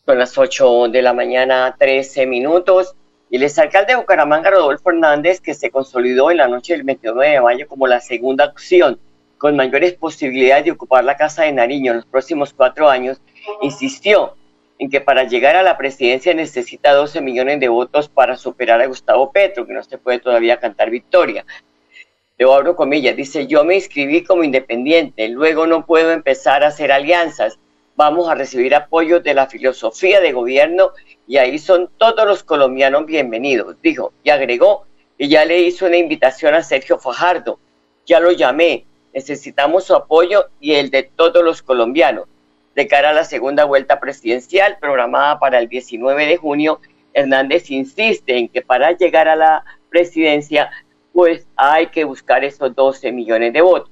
Son 0.06 0.20
las 0.20 0.38
8 0.38 0.89
de 0.89 1.01
la 1.01 1.13
mañana, 1.13 1.75
13 1.80 2.27
minutos. 2.27 2.94
Y 3.32 3.38
el 3.38 3.44
exalcalde 3.44 3.94
de 3.94 3.96
Bucaramanga, 3.96 4.51
Rodolfo 4.51 4.92
Hernández, 4.92 5.42
que 5.42 5.56
se 5.56 5.72
consolidó 5.72 6.30
en 6.30 6.38
la 6.38 6.48
noche 6.48 6.74
del 6.74 6.84
29 6.84 7.32
de 7.32 7.42
mayo 7.42 7.68
como 7.68 7.88
la 7.88 8.00
segunda 8.00 8.46
opción 8.46 9.00
con 9.39 9.56
mayores 9.56 9.94
posibilidades 9.94 10.65
de 10.65 10.72
ocupar 10.72 11.04
la 11.04 11.18
Casa 11.18 11.44
de 11.44 11.51
Nariño 11.51 11.94
en 11.94 11.98
los 11.98 12.06
próximos 12.06 12.54
cuatro 12.54 12.88
años, 12.88 13.20
insistió 13.63 14.36
en 14.77 14.89
que 14.89 15.01
para 15.01 15.24
llegar 15.24 15.55
a 15.55 15.63
la 15.63 15.77
presidencia 15.77 16.34
necesita 16.34 16.94
12 16.94 17.22
millones 17.22 17.60
de 17.60 17.70
votos 17.70 18.10
para 18.10 18.36
superar 18.36 18.82
a 18.82 18.88
Gustavo 18.88 19.32
Petro, 19.32 19.65
que 19.65 19.74
no 19.74 19.84
se 19.84 19.98
puede 19.98 20.20
todavía 20.20 20.60
cantar 20.60 20.89
victoria. 20.89 21.46
Le 22.38 22.51
abro 22.51 22.75
comillas, 22.75 23.15
dice, 23.15 23.48
yo 23.48 23.63
me 23.63 23.75
inscribí 23.75 24.24
como 24.24 24.44
independiente, 24.44 25.29
luego 25.29 25.67
no 25.67 25.86
puedo 25.86 26.12
empezar 26.12 26.63
a 26.63 26.67
hacer 26.67 26.91
alianzas, 26.91 27.58
vamos 27.96 28.27
a 28.27 28.36
recibir 28.36 28.75
apoyo 28.75 29.22
de 29.22 29.34
la 29.34 29.48
filosofía 29.48 30.20
de 30.20 30.34
gobierno 30.34 30.91
y 31.27 31.38
ahí 31.38 31.58
son 31.58 31.89
todos 31.98 32.27
los 32.27 32.44
colombianos 32.44 33.05
bienvenidos, 33.05 33.77
dijo, 33.82 34.12
y 34.24 34.32
agregó 34.32 34.86
que 35.17 35.29
ya 35.29 35.46
le 35.46 35.62
hizo 35.62 35.86
una 35.86 35.96
invitación 35.96 36.53
a 36.55 36.62
Sergio 36.62 37.00
Fajardo, 37.00 37.58
ya 38.05 38.20
lo 38.20 38.34
llamé, 38.34 38.86
necesitamos 39.13 39.86
su 39.86 39.96
apoyo 39.96 40.50
y 40.60 40.74
el 40.74 40.89
de 40.89 41.03
todos 41.03 41.41
los 41.41 41.62
colombianos 41.62 42.27
de 42.75 42.88
cara 42.88 43.12
a 43.12 43.13
la 43.13 43.24
segunda 43.24 43.63
vuelta 43.63 44.00
presidencial 44.00 44.77
programada 44.79 45.39
para 45.39 45.60
el 45.60 45.70
19 45.70 46.25
de 46.25 46.38
junio, 46.38 46.82
Hernández 47.13 47.72
insiste 47.72 48.38
en 48.38 48.50
que 48.50 48.62
para 48.62 48.91
llegar 48.91 49.29
a 49.29 49.38
la 49.38 49.63
presidencia, 49.89 50.70
pues 51.13 51.48
hay 51.55 51.88
que 51.88 52.03
buscar 52.03 52.44
esos 52.44 52.75
12 52.75 53.13
millones 53.13 53.53
de 53.53 53.62
votos. 53.62 53.89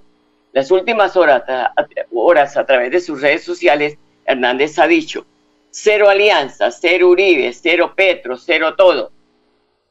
Las 0.51 0.69
últimas 0.69 1.15
horas, 1.15 1.43
horas 2.13 2.57
a 2.57 2.65
través 2.65 2.91
de 2.91 2.99
sus 2.99 3.21
redes 3.21 3.43
sociales, 3.43 3.97
Hernández 4.25 4.77
ha 4.77 4.87
dicho, 4.87 5.25
cero 5.71 6.09
alianza, 6.09 6.69
cero 6.69 7.09
Uribe, 7.09 7.51
cero 7.53 7.93
Petro, 7.95 8.37
cero 8.37 8.75
todo. 8.75 9.11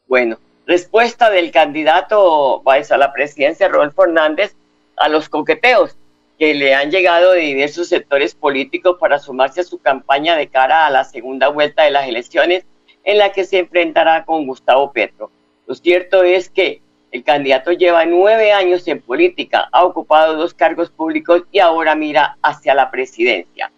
Bueno, 0.07 0.39
respuesta 0.67 1.31
del 1.31 1.51
candidato 1.51 2.63
a 2.69 2.97
la 2.99 3.13
presidencia, 3.13 3.69
Rodolfo 3.69 4.05
Hernández, 4.05 4.55
a 4.97 5.09
los 5.09 5.31
coqueteos 5.31 5.97
que 6.43 6.55
le 6.55 6.75
han 6.75 6.91
llegado 6.91 7.31
de 7.31 7.39
diversos 7.39 7.87
sectores 7.87 8.35
políticos 8.35 8.97
para 8.99 9.21
sumarse 9.21 9.61
a 9.61 9.65
su 9.65 9.79
campaña 9.79 10.37
de 10.37 10.49
cara 10.49 10.87
a 10.87 10.91
la 10.91 11.05
segunda 11.05 11.47
vuelta 11.47 11.85
de 11.85 11.93
las 11.93 12.09
elecciones 12.09 12.65
en 13.05 13.19
la 13.19 13.31
que 13.31 13.45
se 13.45 13.61
enfrentará 13.61 14.25
con 14.25 14.49
Gustavo 14.49 14.91
Petro. 14.91 15.31
Lo 15.69 15.77
cierto 15.77 16.25
es 16.25 16.51
que 16.51 16.83
el 17.13 17.23
candidato 17.23 17.71
lleva 17.71 18.05
nueve 18.07 18.51
años 18.51 18.89
en 18.89 19.01
política, 19.01 19.69
ha 19.71 19.85
ocupado 19.85 20.35
dos 20.35 20.53
cargos 20.53 20.91
públicos 20.91 21.45
y 21.53 21.61
ahora 21.61 21.95
mira 21.95 22.37
hacia 22.43 22.75
la 22.75 22.91
presidencia. 22.91 23.71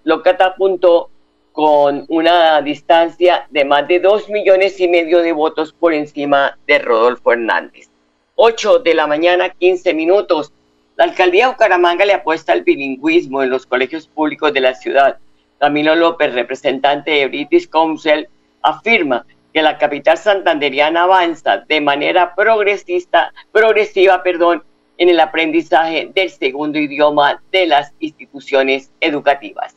lo 0.04 0.22
catapultó 0.22 1.10
con 1.52 2.04
una 2.08 2.60
distancia 2.60 3.46
de 3.50 3.64
más 3.64 3.88
de 3.88 3.98
2 4.00 4.28
millones 4.28 4.78
y 4.78 4.88
medio 4.88 5.22
de 5.22 5.32
votos 5.32 5.72
por 5.72 5.94
encima 5.94 6.58
de 6.66 6.78
Rodolfo 6.78 7.32
Hernández. 7.32 7.88
8 8.34 8.80
de 8.80 8.94
la 8.94 9.06
mañana, 9.06 9.48
15 9.48 9.94
minutos. 9.94 10.52
La 10.96 11.04
alcaldía 11.04 11.44
de 11.44 11.52
Bucaramanga 11.52 12.06
le 12.06 12.14
apuesta 12.14 12.52
al 12.54 12.62
bilingüismo 12.62 13.42
en 13.42 13.50
los 13.50 13.66
colegios 13.66 14.08
públicos 14.08 14.54
de 14.54 14.62
la 14.62 14.72
ciudad. 14.72 15.18
Camilo 15.58 15.94
López, 15.94 16.32
representante 16.32 17.10
de 17.10 17.28
British 17.28 17.68
Council, 17.68 18.26
afirma 18.62 19.26
que 19.52 19.60
la 19.60 19.76
capital 19.76 20.16
santanderiana 20.16 21.02
avanza 21.02 21.58
de 21.58 21.82
manera 21.82 22.34
progresista, 22.34 23.30
progresiva 23.52 24.22
perdón, 24.22 24.64
en 24.96 25.10
el 25.10 25.20
aprendizaje 25.20 26.10
del 26.14 26.30
segundo 26.30 26.78
idioma 26.78 27.42
de 27.52 27.66
las 27.66 27.92
instituciones 28.00 28.90
educativas. 29.00 29.76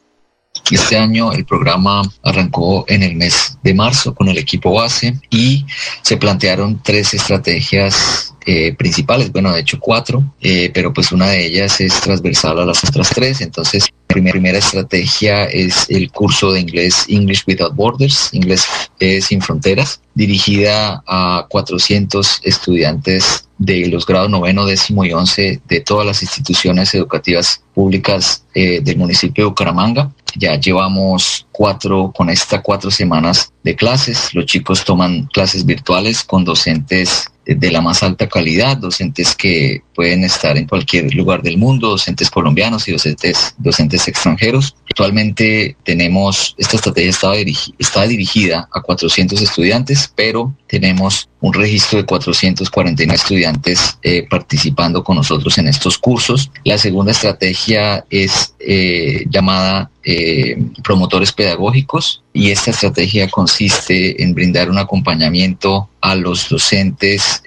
Este 0.72 0.98
año 0.98 1.32
el 1.32 1.46
programa 1.46 2.02
arrancó 2.24 2.86
en 2.88 3.02
el 3.04 3.16
mes 3.16 3.58
de 3.64 3.74
marzo 3.74 4.14
con 4.14 4.28
el 4.30 4.38
equipo 4.38 4.74
base 4.74 5.20
y 5.30 5.66
se 6.04 6.18
plantearon 6.18 6.82
tres 6.84 7.14
estrategias 7.14 8.30
eh, 8.46 8.74
principales, 8.74 9.32
bueno, 9.32 9.52
de 9.52 9.60
hecho 9.60 9.80
cuatro, 9.80 10.24
eh, 10.42 10.72
pero 10.74 10.94
pues 10.94 11.12
una 11.12 11.28
de 11.28 11.46
ellas 11.46 11.80
es 11.82 12.00
transversal 12.02 12.60
a 12.60 12.66
las 12.66 12.84
otras 12.84 13.10
tres. 13.10 13.42
Entonces, 13.42 13.90
la 14.08 14.16
primera 14.16 14.58
estrategia 14.58 15.46
es 15.46 15.86
el 15.90 16.12
curso 16.12 16.52
de 16.52 16.62
inglés 16.62 17.06
English 17.10 17.44
Without 17.46 17.76
Borders, 17.76 18.30
Inglés 18.34 18.66
eh, 19.00 19.22
sin 19.22 19.42
Fronteras, 19.42 20.02
dirigida 20.16 21.04
a 21.06 21.46
400 21.50 22.42
estudiantes 22.44 23.48
de 23.60 23.88
los 23.88 24.06
grados 24.06 24.30
noveno, 24.30 24.66
décimo 24.66 25.04
y 25.06 25.14
once 25.14 25.62
de 25.68 25.82
todas 25.82 26.08
las 26.08 26.24
instituciones 26.24 26.94
educativas 26.96 27.62
públicas 27.76 28.46
del 28.54 28.98
municipio 28.98 29.44
de 29.44 29.50
Bucaramanga. 29.50 30.12
Ya 30.36 30.60
llevamos 30.60 31.48
cuatro, 31.52 32.12
con 32.16 32.30
estas 32.30 32.62
cuatro 32.62 32.92
semanas 32.92 33.52
de 33.64 33.76
clases. 33.76 34.34
Los 34.34 34.46
chicos 34.46 34.84
toman 34.84 35.26
clases 35.34 35.66
virtuales 35.66 36.24
con 36.24 36.44
docentes 36.44 37.30
de 37.46 37.72
la 37.72 37.82
más 37.82 38.04
alta 38.04 38.28
calidad, 38.28 38.78
docentes 38.78 39.36
que 39.36 39.82
pueden 39.96 40.24
estar 40.24 40.58
en 40.58 40.68
cualquier 40.68 41.14
lugar 41.16 41.42
del 41.42 41.58
mundo, 41.58 41.90
docentes 41.90 42.30
colombianos 42.30 42.88
y 42.88 42.92
docentes, 42.92 43.56
docentes 43.58 44.08
extranjeros. 44.08 44.76
Actualmente 44.90 45.76
tenemos, 45.84 46.56
esta 46.58 46.76
estrategia 46.76 47.10
está, 47.10 47.34
está 47.80 48.04
dirigida 48.06 48.70
a 48.72 48.82
400 48.82 49.42
estudiantes, 49.42 50.12
pero 50.16 50.54
tenemos 50.70 51.28
un 51.42 51.54
registro 51.54 51.98
de 51.98 52.06
449 52.06 53.16
estudiantes 53.16 53.98
eh, 54.04 54.26
participando 54.30 55.04
con 55.04 55.16
nosotros 55.16 55.58
en 55.58 55.68
estos 55.68 55.98
cursos. 55.98 56.52
La 56.64 56.78
segunda 56.78 57.12
estrategia 57.12 58.06
es 58.10 58.54
eh, 58.60 59.26
llamada 59.30 59.90
eh, 60.04 60.58
promotores 60.84 61.32
pedagógicos 61.32 62.24
y 62.34 62.52
esta 62.52 62.72
estrategia 62.72 63.30
consiste 63.30 64.22
en 64.22 64.34
brindar 64.34 64.70
un 64.70 64.78
acompañamiento 64.78 65.90
a 66.02 66.16
los 66.16 66.48
docentes 66.48 67.44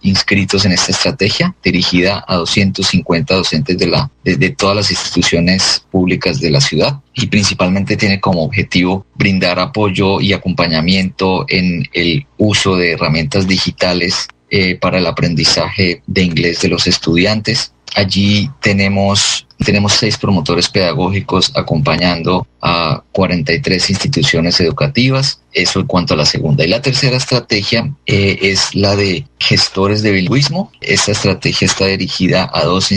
inscritos 0.00 0.64
en 0.64 0.72
esta 0.72 0.92
estrategia 0.92 1.54
dirigida 1.62 2.24
a 2.26 2.36
250 2.36 3.34
docentes 3.34 3.76
de, 3.76 3.86
la, 3.86 4.10
de 4.24 4.50
todas 4.50 4.74
las 4.74 4.90
instituciones 4.90 5.84
públicas 5.90 6.40
de 6.40 6.50
la 6.50 6.62
ciudad 6.62 6.98
y 7.14 7.26
principalmente 7.26 7.98
tiene 7.98 8.18
como 8.18 8.42
objetivo 8.42 9.04
brindar 9.16 9.58
apoyo 9.58 10.18
y 10.20 10.32
acompañamiento 10.32 11.44
en 11.48 11.86
el 11.92 12.26
uso 12.38 12.59
de 12.68 12.92
herramientas 12.92 13.46
digitales 13.46 14.28
eh, 14.50 14.76
para 14.76 14.98
el 14.98 15.06
aprendizaje 15.06 16.02
de 16.06 16.22
inglés 16.22 16.60
de 16.60 16.68
los 16.68 16.86
estudiantes. 16.86 17.72
Allí 17.96 18.50
tenemos, 18.60 19.46
tenemos 19.58 19.94
seis 19.94 20.16
promotores 20.16 20.68
pedagógicos 20.68 21.52
acompañando 21.56 22.46
a 22.60 23.02
43 23.12 23.90
instituciones 23.90 24.60
educativas. 24.60 25.40
Eso 25.52 25.80
en 25.80 25.86
cuanto 25.86 26.14
a 26.14 26.16
la 26.16 26.26
segunda. 26.26 26.64
Y 26.64 26.68
la 26.68 26.82
tercera 26.82 27.16
estrategia 27.16 27.92
eh, 28.06 28.38
es 28.42 28.74
la 28.74 28.94
de 28.94 29.26
gestores 29.38 30.02
de 30.02 30.12
bilingüismo. 30.12 30.70
Esta 30.80 31.12
estrategia 31.12 31.66
está 31.66 31.86
dirigida 31.86 32.48
a 32.52 32.64
dos 32.64 32.90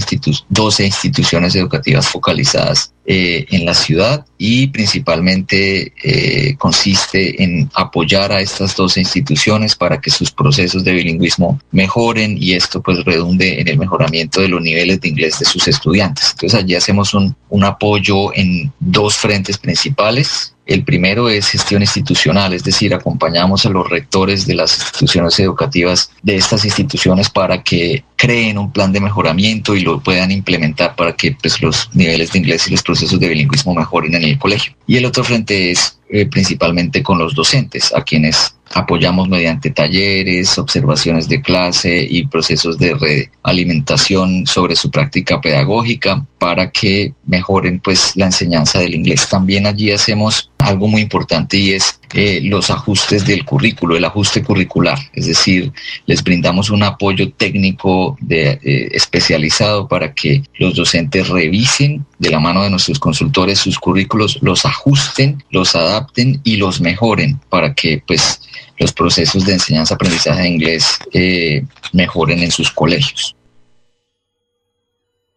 12 0.49 0.86
instituciones 0.86 1.56
educativas 1.56 2.08
focalizadas 2.08 2.92
eh, 3.05 3.45
en 3.51 3.65
la 3.65 3.73
ciudad 3.73 4.25
y 4.37 4.67
principalmente 4.67 5.91
eh, 6.03 6.55
consiste 6.57 7.43
en 7.43 7.69
apoyar 7.73 8.31
a 8.31 8.39
estas 8.39 8.75
12 8.77 9.01
instituciones 9.01 9.75
para 9.75 9.99
que 9.99 10.09
sus 10.09 10.31
procesos 10.31 10.85
de 10.85 10.93
bilingüismo 10.93 11.59
mejoren 11.71 12.37
y 12.41 12.53
esto 12.53 12.81
pues 12.81 13.03
redunde 13.03 13.59
en 13.59 13.67
el 13.67 13.77
mejoramiento 13.77 14.39
de 14.39 14.47
los 14.47 14.61
niveles 14.61 15.01
de 15.01 15.09
inglés 15.09 15.37
de 15.39 15.45
sus 15.45 15.67
estudiantes. 15.67 16.31
Entonces 16.31 16.59
allí 16.59 16.75
hacemos 16.75 17.13
un, 17.13 17.35
un 17.49 17.63
apoyo 17.65 18.33
en 18.35 18.71
dos 18.79 19.17
frentes 19.17 19.57
principales. 19.57 20.52
El 20.65 20.84
primero 20.84 21.30
es 21.30 21.49
gestión 21.49 21.82
institucional, 21.82 22.54
es 22.54 22.63
decir, 22.63 22.93
acompañamos 22.93 23.65
a 23.65 23.69
los 23.69 23.89
rectores 23.89 24.45
de 24.45 24.56
las 24.56 24.80
instituciones 24.80 25.38
educativas 25.39 26.12
de 26.21 26.38
estas 26.38 26.63
instituciones 26.63 27.30
para 27.30 27.62
que 27.62 28.06
creen 28.15 28.58
un 28.58 28.71
plan 28.71 28.93
de 28.93 29.02
mejoramiento 29.02 29.76
y 29.76 29.82
lo 29.82 29.99
puedan 29.99 30.32
implementar 30.32 30.95
para 30.95 31.13
que 31.13 31.34
pues, 31.34 31.62
los 31.62 31.89
niveles 31.93 32.32
de 32.32 32.39
inglés 32.39 32.67
y 32.67 32.71
los 32.71 32.82
procesos 32.82 33.19
de 33.19 33.28
bilingüismo 33.28 33.73
mejoren 33.76 34.15
en 34.15 34.23
el 34.23 34.39
colegio. 34.39 34.73
Y 34.88 34.95
el 34.95 35.06
otro 35.06 35.23
frente 35.26 35.71
es 35.71 35.99
eh, 36.10 36.26
principalmente 36.28 37.04
con 37.04 37.17
los 37.17 37.36
docentes, 37.36 37.93
a 37.93 38.02
quienes 38.02 38.56
apoyamos 38.73 39.29
mediante 39.29 39.69
talleres, 39.69 40.57
observaciones 40.57 41.27
de 41.27 41.41
clase 41.41 42.05
y 42.09 42.25
procesos 42.27 42.77
de 42.77 42.95
realimentación 43.43 44.47
sobre 44.47 44.75
su 44.75 44.89
práctica 44.89 45.39
pedagógica 45.39 46.25
para 46.39 46.71
que 46.71 47.13
mejoren 47.25 47.79
pues 47.79 48.15
la 48.15 48.25
enseñanza 48.25 48.79
del 48.79 48.95
inglés. 48.95 49.29
También 49.29 49.67
allí 49.67 49.91
hacemos 49.91 50.51
algo 50.57 50.88
muy 50.88 51.01
importante 51.01 51.57
y 51.57 51.73
es 51.73 51.99
eh, 52.13 52.41
los 52.43 52.69
ajustes 52.69 53.26
del 53.26 53.43
currículo, 53.43 53.95
el 53.95 54.06
ajuste 54.06 54.43
curricular, 54.43 54.97
es 55.13 55.28
decir, 55.28 55.71
les 56.06 56.23
brindamos 56.23 56.69
un 56.69 56.84
apoyo 56.84 57.32
técnico 57.34 58.17
de, 58.21 58.60
eh, 58.63 58.89
especializado 58.91 59.88
para 59.88 60.13
que 60.13 60.43
los 60.60 60.76
docentes 60.76 61.30
revisen 61.30 62.06
de 62.19 62.30
la 62.30 62.39
mano 62.39 62.63
de 62.63 62.69
nuestros 62.69 62.99
consultores 62.99 63.60
sus 63.60 63.80
currículos, 63.80 64.38
los 64.41 64.65
ajusten, 64.65 65.43
los 65.49 65.76
adapten 65.76 66.39
y 66.43 66.58
los 66.58 66.82
mejoren 66.82 67.39
para 67.49 67.73
que 67.73 68.04
pues 68.06 68.41
los 68.78 68.93
procesos 68.93 69.45
de 69.45 69.54
enseñanza-aprendizaje 69.54 70.41
de 70.41 70.49
inglés 70.49 70.99
eh, 71.13 71.65
mejoren 71.93 72.39
en 72.39 72.52
sus 72.52 72.71
colegios. 72.71 73.36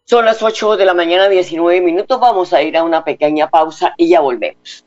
Son 0.05 0.23
las 0.23 0.41
8 0.41 0.77
de 0.77 0.85
la 0.85 0.93
mañana, 0.93 1.27
19 1.27 1.81
minutos. 1.81 2.19
Vamos 2.19 2.53
a 2.53 2.61
ir 2.61 2.77
a 2.77 2.83
una 2.83 3.03
pequeña 3.03 3.49
pausa 3.49 3.93
y 3.97 4.07
ya 4.07 4.21
volvemos. 4.21 4.86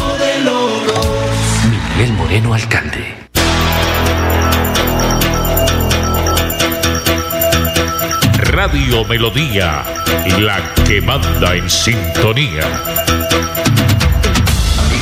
Miguel 2.01 2.17
Moreno, 2.17 2.53
alcalde. 2.55 3.15
Radio 8.39 9.05
Melodía, 9.05 9.83
la 10.39 10.73
que 10.87 10.99
manda 10.99 11.53
en 11.53 11.69
sintonía. 11.69 12.65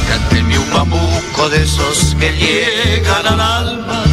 Cánteme 0.10 0.60
un 0.60 0.74
bambuco 0.74 1.50
de 1.50 1.64
esos 1.64 2.18
que 2.20 2.34
llegan 2.34 3.28
al 3.28 3.40
alma, 3.40 4.04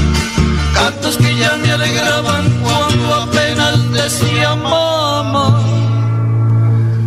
cantos 0.72 1.16
que 1.16 1.34
ya 1.34 1.56
me 1.56 1.72
alegraban 1.72 2.48
cuando 2.62 3.14
apenas 3.14 3.92
decía 3.94 4.54
mamá. 4.54 5.60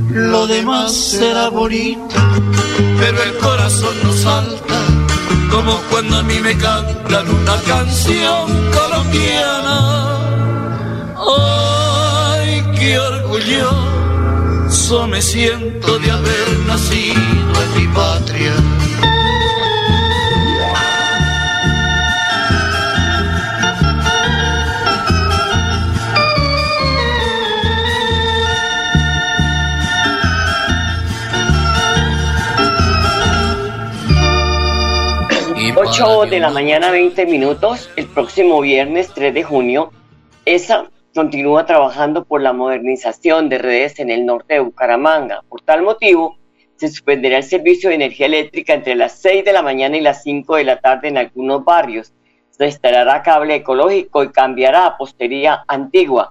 Lo 0.09 0.45
demás 0.45 0.93
será 0.93 1.47
bonito, 1.47 2.15
pero 2.99 3.23
el 3.23 3.37
corazón 3.37 3.95
no 4.03 4.11
salta, 4.11 4.68
como 5.49 5.81
cuando 5.89 6.17
a 6.17 6.23
mí 6.23 6.39
me 6.39 6.57
cantan 6.57 7.29
una 7.29 7.55
canción 7.62 8.71
colombiana. 8.71 10.17
Ay, 11.17 12.63
qué 12.77 12.99
orgulloso 12.99 15.07
me 15.07 15.21
siento 15.21 15.97
de 15.99 16.12
haber 16.12 16.59
nacido 16.67 17.63
en 17.63 17.77
mi 17.77 17.88
patria. 17.93 18.53
8 35.81 36.25
de 36.25 36.41
la 36.41 36.49
mañana, 36.49 36.91
20 36.91 37.25
minutos. 37.25 37.89
El 37.95 38.07
próximo 38.07 38.59
viernes 38.59 39.13
3 39.15 39.33
de 39.33 39.43
junio, 39.43 39.93
esa 40.43 40.89
continúa 41.15 41.65
trabajando 41.65 42.25
por 42.25 42.41
la 42.41 42.51
modernización 42.51 43.47
de 43.47 43.59
redes 43.59 43.97
en 44.01 44.09
el 44.09 44.25
norte 44.25 44.55
de 44.55 44.59
Bucaramanga. 44.59 45.41
Por 45.47 45.61
tal 45.61 45.83
motivo, 45.83 46.37
se 46.75 46.89
suspenderá 46.89 47.37
el 47.37 47.43
servicio 47.43 47.87
de 47.87 47.95
energía 47.95 48.25
eléctrica 48.25 48.73
entre 48.73 48.93
las 48.93 49.13
6 49.19 49.45
de 49.45 49.53
la 49.53 49.61
mañana 49.61 49.95
y 49.95 50.01
las 50.01 50.21
5 50.21 50.57
de 50.57 50.65
la 50.65 50.81
tarde 50.81 51.07
en 51.07 51.17
algunos 51.17 51.63
barrios. 51.63 52.11
Se 52.49 52.65
instalará 52.65 53.23
cable 53.23 53.55
ecológico 53.55 54.25
y 54.25 54.33
cambiará 54.33 54.85
a 54.85 54.97
postería 54.97 55.63
antigua. 55.69 56.29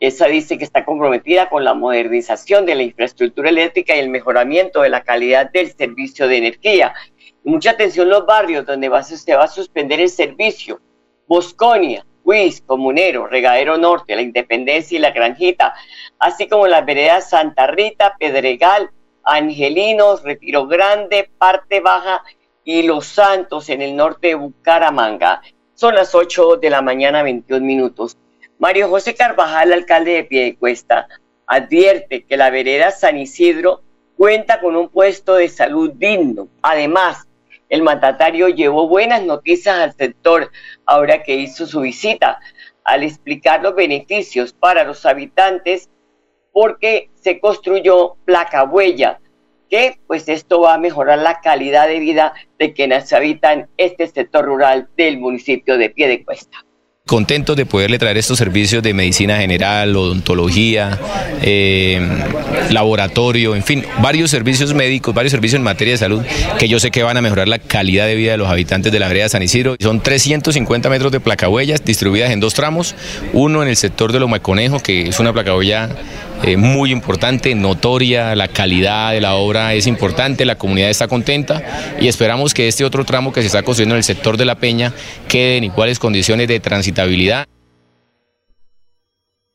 Esa 0.00 0.26
dice 0.26 0.58
que 0.58 0.64
está 0.64 0.84
comprometida 0.84 1.48
con 1.48 1.62
la 1.62 1.74
modernización 1.74 2.66
de 2.66 2.74
la 2.74 2.82
infraestructura 2.82 3.50
eléctrica 3.50 3.94
y 3.94 4.00
el 4.00 4.08
mejoramiento 4.08 4.82
de 4.82 4.88
la 4.88 5.04
calidad 5.04 5.48
del 5.52 5.70
servicio 5.70 6.26
de 6.26 6.38
energía. 6.38 6.92
Mucha 7.44 7.70
atención 7.70 8.08
los 8.08 8.26
barrios 8.26 8.66
donde 8.66 8.88
va, 8.88 9.02
se 9.02 9.34
va 9.34 9.44
a 9.44 9.48
suspender 9.48 10.00
el 10.00 10.10
servicio. 10.10 10.80
Bosconia, 11.26 12.04
Huiz, 12.24 12.60
Comunero, 12.60 13.26
Regadero 13.26 13.78
Norte, 13.78 14.14
La 14.14 14.22
Independencia 14.22 14.96
y 14.96 15.00
La 15.00 15.10
Granjita, 15.10 15.74
así 16.18 16.48
como 16.48 16.66
las 16.66 16.84
veredas 16.84 17.30
Santa 17.30 17.66
Rita, 17.66 18.16
Pedregal, 18.18 18.90
Angelinos, 19.24 20.22
Retiro 20.22 20.66
Grande, 20.66 21.30
Parte 21.38 21.80
Baja 21.80 22.22
y 22.64 22.82
Los 22.82 23.06
Santos 23.06 23.68
en 23.70 23.80
el 23.80 23.96
norte 23.96 24.28
de 24.28 24.34
Bucaramanga. 24.34 25.40
Son 25.74 25.94
las 25.94 26.14
8 26.14 26.56
de 26.56 26.68
la 26.68 26.82
mañana, 26.82 27.22
21 27.22 27.64
minutos. 27.64 28.16
Mario 28.58 28.88
José 28.90 29.14
Carvajal, 29.14 29.72
alcalde 29.72 30.12
de 30.12 30.24
Piedecuesta, 30.24 31.08
advierte 31.46 32.24
que 32.24 32.36
la 32.36 32.50
vereda 32.50 32.90
San 32.90 33.16
Isidro 33.16 33.82
cuenta 34.16 34.60
con 34.60 34.76
un 34.76 34.90
puesto 34.90 35.36
de 35.36 35.48
salud 35.48 35.92
digno. 35.94 36.48
Además, 36.60 37.26
el 37.70 37.82
mandatario 37.82 38.48
llevó 38.48 38.86
buenas 38.88 39.22
noticias 39.22 39.78
al 39.78 39.94
sector 39.94 40.50
ahora 40.84 41.22
que 41.22 41.36
hizo 41.36 41.66
su 41.66 41.80
visita, 41.80 42.38
al 42.84 43.02
explicar 43.02 43.62
los 43.62 43.74
beneficios 43.74 44.52
para 44.52 44.84
los 44.84 45.06
habitantes 45.06 45.88
porque 46.52 47.10
se 47.14 47.40
construyó 47.40 48.16
placa 48.24 48.64
huella, 48.64 49.20
que 49.70 50.00
pues 50.06 50.28
esto 50.28 50.60
va 50.60 50.74
a 50.74 50.78
mejorar 50.78 51.20
la 51.20 51.40
calidad 51.40 51.86
de 51.86 52.00
vida 52.00 52.34
de 52.58 52.72
quienes 52.72 53.12
habitan 53.12 53.68
este 53.76 54.08
sector 54.08 54.44
rural 54.44 54.88
del 54.96 55.18
municipio 55.18 55.78
de 55.78 55.90
Piedecuesta 55.90 56.64
contentos 57.10 57.56
de 57.56 57.66
poderle 57.66 57.98
traer 57.98 58.18
estos 58.18 58.38
servicios 58.38 58.84
de 58.84 58.94
medicina 58.94 59.36
general, 59.38 59.96
odontología, 59.96 60.96
eh, 61.42 62.00
laboratorio, 62.70 63.56
en 63.56 63.64
fin, 63.64 63.84
varios 64.00 64.30
servicios 64.30 64.74
médicos, 64.74 65.12
varios 65.12 65.32
servicios 65.32 65.58
en 65.58 65.64
materia 65.64 65.94
de 65.94 65.98
salud 65.98 66.22
que 66.56 66.68
yo 66.68 66.78
sé 66.78 66.92
que 66.92 67.02
van 67.02 67.16
a 67.16 67.20
mejorar 67.20 67.48
la 67.48 67.58
calidad 67.58 68.06
de 68.06 68.14
vida 68.14 68.30
de 68.30 68.36
los 68.36 68.48
habitantes 68.48 68.92
de 68.92 69.00
la 69.00 69.08
vereda 69.08 69.28
San 69.28 69.42
Isidro. 69.42 69.74
Son 69.80 70.00
350 70.00 70.88
metros 70.88 71.10
de 71.10 71.18
placahuellas 71.18 71.84
distribuidas 71.84 72.30
en 72.30 72.38
dos 72.38 72.54
tramos, 72.54 72.94
uno 73.32 73.64
en 73.64 73.68
el 73.68 73.76
sector 73.76 74.12
de 74.12 74.20
Lomaconejo, 74.20 74.78
que 74.78 75.08
es 75.08 75.18
una 75.18 75.32
placahuella 75.32 75.88
eh, 76.42 76.56
muy 76.56 76.90
importante, 76.90 77.54
notoria, 77.54 78.34
la 78.34 78.48
calidad 78.48 79.12
de 79.12 79.20
la 79.20 79.34
obra 79.34 79.74
es 79.74 79.86
importante, 79.86 80.46
la 80.46 80.56
comunidad 80.56 80.88
está 80.88 81.06
contenta 81.06 81.62
y 82.00 82.08
esperamos 82.08 82.54
que 82.54 82.66
este 82.66 82.84
otro 82.84 83.04
tramo 83.04 83.30
que 83.32 83.42
se 83.42 83.48
está 83.48 83.62
construyendo 83.62 83.94
en 83.94 83.98
el 83.98 84.04
sector 84.04 84.38
de 84.38 84.46
la 84.46 84.54
Peña 84.54 84.92
quede 85.28 85.58
en 85.58 85.64
iguales 85.64 85.98
condiciones 85.98 86.48
de 86.48 86.58
transitabilidad. 86.58 87.46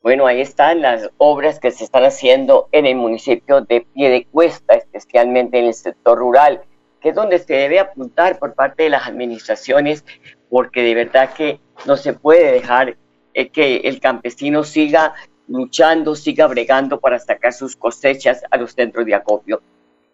Bueno, 0.03 0.27
ahí 0.27 0.41
están 0.41 0.83
las 0.83 1.09
obras 1.17 1.59
que 1.59 1.71
se 1.71 1.83
están 1.83 2.03
haciendo 2.03 2.69
en 2.71 2.85
el 2.85 2.95
municipio 2.95 3.61
de 3.61 3.81
Piedecuesta, 3.95 4.75
especialmente 4.75 5.57
en 5.57 5.65
el 5.65 5.73
sector 5.73 6.19
rural, 6.19 6.61
que 7.01 7.09
es 7.09 7.15
donde 7.15 7.39
se 7.39 7.53
debe 7.53 7.79
apuntar 7.79 8.37
por 8.37 8.53
parte 8.53 8.83
de 8.83 8.89
las 8.91 9.07
administraciones, 9.07 10.05
porque 10.51 10.83
de 10.83 10.93
verdad 10.93 11.33
que 11.33 11.59
no 11.87 11.97
se 11.97 12.13
puede 12.13 12.51
dejar 12.51 12.95
eh, 13.33 13.49
que 13.49 13.77
el 13.77 13.99
campesino 13.99 14.63
siga 14.63 15.15
luchando, 15.47 16.15
siga 16.15 16.47
bregando 16.47 16.99
para 16.99 17.19
sacar 17.19 17.53
sus 17.53 17.75
cosechas 17.75 18.43
a 18.49 18.57
los 18.57 18.73
centros 18.73 19.05
de 19.05 19.15
acopio. 19.15 19.61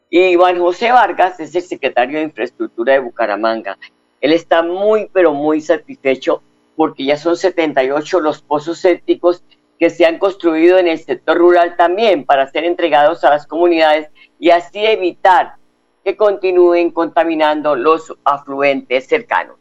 Y 0.09 0.19
Iván 0.19 0.59
José 0.59 0.91
Vargas 0.91 1.39
es 1.39 1.55
el 1.55 1.61
secretario 1.61 2.17
de 2.17 2.25
Infraestructura 2.25 2.93
de 2.93 2.99
Bucaramanga. 2.99 3.77
Él 4.19 4.33
está 4.33 4.61
muy, 4.61 5.09
pero 5.13 5.33
muy 5.33 5.61
satisfecho 5.61 6.43
porque 6.75 7.05
ya 7.05 7.17
son 7.17 7.37
78 7.37 8.19
los 8.19 8.41
pozos 8.41 8.79
sépticos 8.79 9.43
que 9.79 9.89
se 9.89 10.05
han 10.05 10.19
construido 10.19 10.77
en 10.77 10.87
el 10.87 10.99
sector 10.99 11.37
rural 11.37 11.75
también 11.75 12.25
para 12.25 12.49
ser 12.51 12.65
entregados 12.65 13.23
a 13.23 13.29
las 13.29 13.47
comunidades 13.47 14.09
y 14.39 14.49
así 14.49 14.85
evitar 14.85 15.55
que 16.03 16.15
continúen 16.15 16.91
contaminando 16.91 17.75
los 17.75 18.13
afluentes 18.23 19.07
cercanos. 19.07 19.60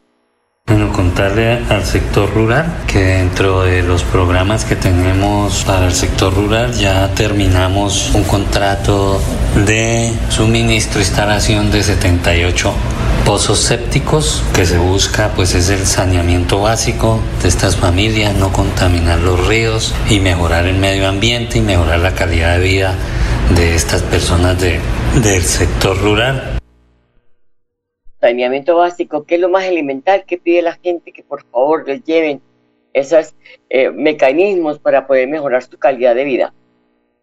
Bueno, 0.71 0.93
contarle 0.93 1.59
al 1.69 1.83
sector 1.83 2.33
rural 2.33 2.65
que 2.87 2.99
dentro 2.99 3.63
de 3.63 3.83
los 3.83 4.03
programas 4.03 4.63
que 4.63 4.77
tenemos 4.77 5.65
para 5.65 5.85
el 5.85 5.93
sector 5.93 6.33
rural 6.33 6.71
ya 6.73 7.13
terminamos 7.13 8.11
un 8.13 8.23
contrato 8.23 9.21
de 9.65 10.13
suministro 10.29 11.01
e 11.01 11.03
instalación 11.03 11.71
de 11.71 11.83
78 11.83 12.73
pozos 13.25 13.59
sépticos 13.59 14.43
que 14.53 14.65
se 14.65 14.77
busca 14.77 15.31
pues 15.35 15.55
es 15.55 15.67
el 15.67 15.85
saneamiento 15.85 16.61
básico 16.61 17.19
de 17.41 17.49
estas 17.49 17.75
familias, 17.75 18.33
no 18.35 18.53
contaminar 18.53 19.19
los 19.19 19.45
ríos 19.47 19.93
y 20.09 20.21
mejorar 20.21 20.67
el 20.67 20.77
medio 20.77 21.09
ambiente 21.09 21.57
y 21.57 21.61
mejorar 21.61 21.99
la 21.99 22.15
calidad 22.15 22.57
de 22.57 22.63
vida 22.63 22.95
de 23.53 23.75
estas 23.75 24.03
personas 24.03 24.57
de, 24.61 24.79
del 25.21 25.43
sector 25.43 26.01
rural 26.01 26.60
saneamiento 28.21 28.77
básico, 28.77 29.25
que 29.25 29.35
es 29.35 29.41
lo 29.41 29.49
más 29.49 29.65
elemental 29.65 30.23
que 30.25 30.37
pide 30.37 30.61
la 30.61 30.73
gente, 30.75 31.11
que 31.11 31.23
por 31.23 31.43
favor 31.45 31.85
les 31.87 32.03
lleven 32.03 32.41
esos 32.93 33.35
eh, 33.69 33.89
mecanismos 33.89 34.79
para 34.79 35.07
poder 35.07 35.27
mejorar 35.27 35.63
su 35.63 35.77
calidad 35.77 36.15
de 36.15 36.23
vida. 36.23 36.53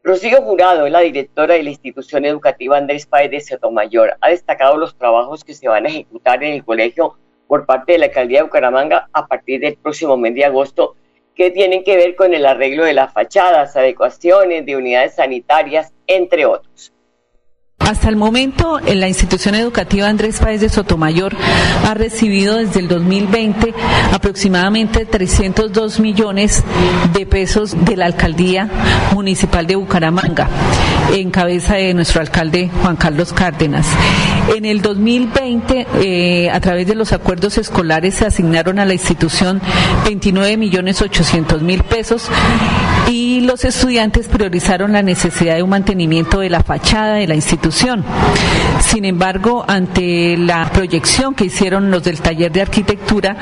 Rocío 0.03 0.43
Jurado 0.43 0.87
es 0.87 0.93
la 0.93 1.01
directora 1.01 1.55
de 1.55 1.63
la 1.63 1.71
institución 1.71 2.25
educativa 2.25 2.77
Andrés 2.77 3.07
Páez 3.07 3.31
de 3.31 3.41
Sotomayor. 3.41 4.17
Ha 4.21 4.31
destacado 4.31 4.77
los 4.77 4.97
trabajos 4.97 5.45
que 5.45 5.55
se 5.55 5.69
van 5.69 5.87
a 5.87 5.89
ejecutar 5.89 6.43
en 6.43 6.55
el 6.55 6.65
colegio 6.65 7.17
por 7.47 7.67
parte 7.67 7.93
de 7.93 7.99
la 7.99 8.07
alcaldía 8.07 8.39
de 8.39 8.45
Bucaramanga 8.45 9.09
a 9.13 9.27
partir 9.27 9.61
del 9.61 9.77
próximo 9.77 10.17
mes 10.17 10.35
de 10.35 10.45
agosto, 10.45 10.97
que 11.35 11.51
tienen 11.51 11.85
que 11.85 11.97
ver 11.97 12.17
con 12.17 12.35
el 12.35 12.47
arreglo 12.47 12.85
de 12.85 12.95
las 12.95 13.13
fachadas, 13.13 13.77
adecuaciones 13.77 14.67
de 14.67 14.77
unidades 14.77 15.15
sanitarias, 15.15 15.93
entre 16.07 16.47
otros. 16.47 16.93
Hasta 17.79 18.09
el 18.09 18.17
momento, 18.17 18.81
en 18.85 19.01
la 19.01 19.09
institución 19.09 19.55
educativa 19.55 20.09
Andrés 20.09 20.41
Páez 20.41 20.61
de 20.61 20.69
Sotomayor 20.69 21.35
ha 21.87 21.95
recibido 21.95 22.57
desde 22.57 22.81
el 22.81 22.89
2020 22.89 23.73
aproximadamente 24.13 25.07
302 25.07 26.01
millones 26.01 26.65
de 27.15 27.25
pesos 27.25 27.77
de 27.85 27.97
la 27.97 28.07
alcaldía 28.07 28.69
municipal 29.15 29.67
de 29.67 29.77
Bucaramanga, 29.77 30.49
en 31.13 31.31
cabeza 31.31 31.75
de 31.75 31.95
nuestro 31.95 32.21
alcalde 32.21 32.71
Juan 32.83 32.97
Carlos 32.97 33.33
Cárdenas. 33.33 33.87
En 34.55 34.65
el 34.65 34.81
2020, 34.81 35.87
eh, 36.01 36.51
a 36.51 36.61
través 36.61 36.87
de 36.87 36.95
los 36.95 37.13
acuerdos 37.13 37.59
escolares, 37.59 38.15
se 38.15 38.27
asignaron 38.27 38.79
a 38.79 38.85
la 38.85 38.95
institución 38.95 39.61
29 40.05 40.57
millones 40.57 41.03
800 41.03 41.63
mil 41.63 41.83
pesos 41.85 42.31
y 43.09 43.41
los 43.43 43.65
estudiantes 43.65 44.29
priorizaron 44.29 44.93
la 44.93 45.03
necesidad 45.03 45.57
de 45.57 45.63
un 45.63 45.71
mantenimiento 45.71 46.41
de 46.41 46.51
la 46.51 46.63
fachada 46.63 47.15
de 47.15 47.27
la 47.27 47.35
institución. 47.35 48.05
Sin 48.81 49.05
embargo, 49.05 49.65
ante 49.67 50.37
la 50.37 50.71
proyección 50.71 51.35
que 51.35 51.47
hicieron 51.47 51.91
los 51.91 52.05
del 52.05 52.21
taller 52.21 52.53
de 52.53 52.63
arquitectura, 52.63 53.37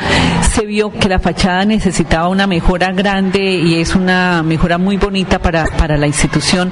se 0.53 0.67
vio 0.67 0.91
que 0.93 1.09
la 1.09 1.19
fachada 1.19 1.65
necesitaba 1.65 2.29
una 2.29 2.47
mejora 2.47 2.93
grande 2.93 3.41
y 3.41 3.81
es 3.81 3.95
una 3.95 4.43
mejora 4.43 4.79
muy 4.79 4.97
bonita 4.97 5.39
para, 5.39 5.67
para 5.79 5.97
la 5.97 6.07
institución 6.07 6.71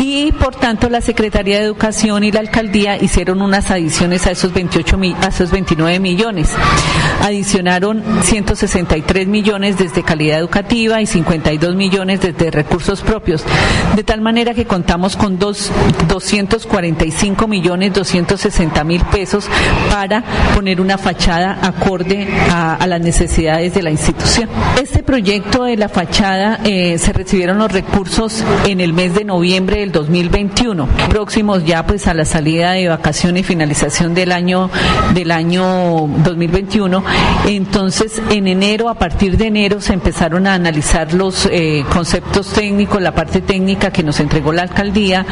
y 0.00 0.27
por 0.32 0.54
tanto 0.56 0.88
la 0.88 1.00
Secretaría 1.00 1.58
de 1.58 1.64
Educación 1.64 2.24
y 2.24 2.32
la 2.32 2.40
Alcaldía 2.40 2.96
hicieron 3.02 3.42
unas 3.42 3.70
adiciones 3.70 4.26
a 4.26 4.30
esos 4.30 4.52
28 4.52 4.96
mi- 4.98 5.14
a 5.22 5.28
esos 5.28 5.50
29 5.50 5.98
millones. 6.00 6.50
Adicionaron 7.22 8.02
163 8.22 9.26
millones 9.26 9.76
desde 9.78 10.02
calidad 10.02 10.38
educativa 10.38 11.00
y 11.00 11.06
52 11.06 11.74
millones 11.74 12.20
desde 12.20 12.50
recursos 12.50 13.00
propios, 13.02 13.44
de 13.96 14.04
tal 14.04 14.20
manera 14.20 14.54
que 14.54 14.66
contamos 14.66 15.16
con 15.16 15.38
dos, 15.38 15.70
245 16.08 17.46
millones 17.48 17.92
260 17.94 18.84
mil 18.84 19.02
pesos 19.06 19.46
para 19.90 20.22
poner 20.54 20.80
una 20.80 20.98
fachada 20.98 21.58
acorde 21.62 22.28
a, 22.50 22.86
las 22.86 23.00
necesidades 23.00 23.74
de 23.74 23.82
la 23.82 23.90
institución. 23.90 24.48
Este 24.80 25.02
proyecto 25.02 25.64
de 25.64 25.76
la 25.76 25.88
fachada 25.88 26.60
eh, 26.64 26.96
se 26.98 27.12
recibieron 27.12 27.58
los 27.58 27.70
recursos 27.70 28.42
en 28.66 28.80
el 28.80 28.92
mes 28.92 29.14
de 29.14 29.24
noviembre 29.24 29.80
del 29.80 29.92
2021, 30.26 30.86
próximos 31.08 31.64
ya 31.64 31.86
pues 31.86 32.06
a 32.08 32.14
la 32.14 32.24
salida 32.24 32.72
de 32.72 32.88
vacaciones 32.88 33.40
y 33.40 33.44
finalización 33.44 34.14
del 34.14 34.32
año 34.32 34.68
del 35.14 35.30
año 35.30 36.08
2021. 36.24 37.04
Entonces, 37.46 38.20
en 38.30 38.48
enero, 38.48 38.88
a 38.88 38.94
partir 38.94 39.36
de 39.36 39.46
enero, 39.46 39.80
se 39.80 39.92
empezaron 39.92 40.46
a 40.46 40.54
analizar 40.54 41.14
los 41.14 41.46
eh, 41.50 41.84
conceptos 41.92 42.48
técnicos, 42.52 43.00
la 43.00 43.12
parte 43.14 43.40
técnica 43.40 43.90
que 43.92 44.02
nos 44.02 44.18
entregó 44.20 44.52
la 44.52 44.62
alcaldía. 44.62 45.24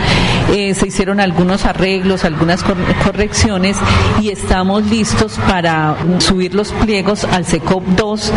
Eh, 0.54 0.74
se 0.74 0.86
hicieron 0.88 1.18
algunos 1.20 1.64
arreglos, 1.64 2.24
algunas 2.24 2.62
cor- 2.62 2.76
correcciones 3.04 3.76
y 4.22 4.30
estamos 4.30 4.84
listos 4.86 5.38
para 5.48 5.96
subir 6.18 6.54
los 6.54 6.70
pliegos 6.72 7.24
al 7.24 7.44
SECOP 7.44 7.84
2. 7.96 8.32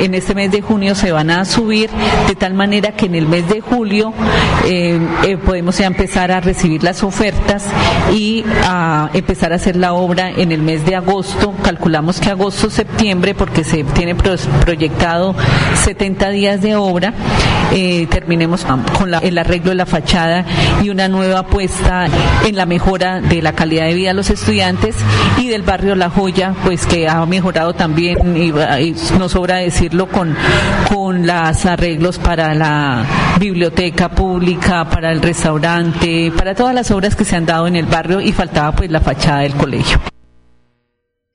En 0.00 0.14
este 0.14 0.34
mes 0.34 0.50
de 0.52 0.60
junio 0.60 0.94
se 0.94 1.12
van 1.12 1.30
a 1.30 1.44
subir 1.44 1.88
de 2.28 2.34
tal 2.34 2.52
manera 2.54 2.92
que 2.92 3.06
en 3.06 3.14
el 3.14 3.26
mes 3.26 3.48
de 3.48 3.60
julio 3.62 4.12
eh, 4.66 5.00
podemos 5.44 5.78
ya 5.78 5.86
empezar 5.94 6.32
a 6.32 6.40
recibir 6.40 6.82
las 6.82 7.04
ofertas 7.04 7.64
y 8.12 8.44
a 8.66 9.10
empezar 9.14 9.52
a 9.52 9.56
hacer 9.56 9.76
la 9.76 9.92
obra 9.94 10.28
en 10.30 10.50
el 10.50 10.60
mes 10.60 10.84
de 10.84 10.96
agosto. 10.96 11.54
Calculamos 11.62 12.18
que 12.18 12.30
agosto, 12.30 12.68
septiembre, 12.68 13.34
porque 13.34 13.62
se 13.62 13.84
tiene 13.84 14.16
pro- 14.16 14.34
proyectado 14.62 15.36
70 15.84 16.30
días 16.30 16.60
de 16.62 16.74
obra, 16.74 17.14
eh, 17.72 18.08
terminemos 18.10 18.66
con 18.98 19.10
la- 19.12 19.18
el 19.18 19.38
arreglo 19.38 19.70
de 19.70 19.76
la 19.76 19.86
fachada 19.86 20.44
y 20.82 20.90
una 20.90 21.06
nueva 21.08 21.40
apuesta 21.40 22.06
en 22.44 22.56
la 22.56 22.66
mejora 22.66 23.20
de 23.20 23.40
la 23.40 23.52
calidad 23.52 23.84
de 23.86 23.94
vida 23.94 24.08
de 24.08 24.14
los 24.14 24.30
estudiantes 24.30 24.96
y 25.38 25.46
del 25.48 25.62
barrio 25.62 25.94
La 25.94 26.10
Joya, 26.10 26.54
pues 26.64 26.86
que 26.86 27.08
ha 27.08 27.24
mejorado 27.24 27.72
también, 27.74 28.36
y 28.36 28.52
no 29.16 29.28
sobra 29.28 29.56
decirlo, 29.58 30.08
con, 30.08 30.34
con 30.92 31.24
los 31.26 31.66
arreglos 31.66 32.18
para 32.18 32.52
la 32.54 33.04
biblioteca 33.38 34.08
pública, 34.10 34.84
para 34.88 35.12
el 35.12 35.20
restaurante, 35.22 35.83
para 36.36 36.54
todas 36.54 36.74
las 36.74 36.90
obras 36.90 37.16
que 37.16 37.24
se 37.24 37.36
han 37.36 37.46
dado 37.46 37.66
en 37.66 37.76
el 37.76 37.86
barrio 37.86 38.20
y 38.20 38.32
faltaba 38.32 38.72
pues 38.72 38.90
la 38.90 39.00
fachada 39.00 39.40
del 39.40 39.54
colegio. 39.54 39.98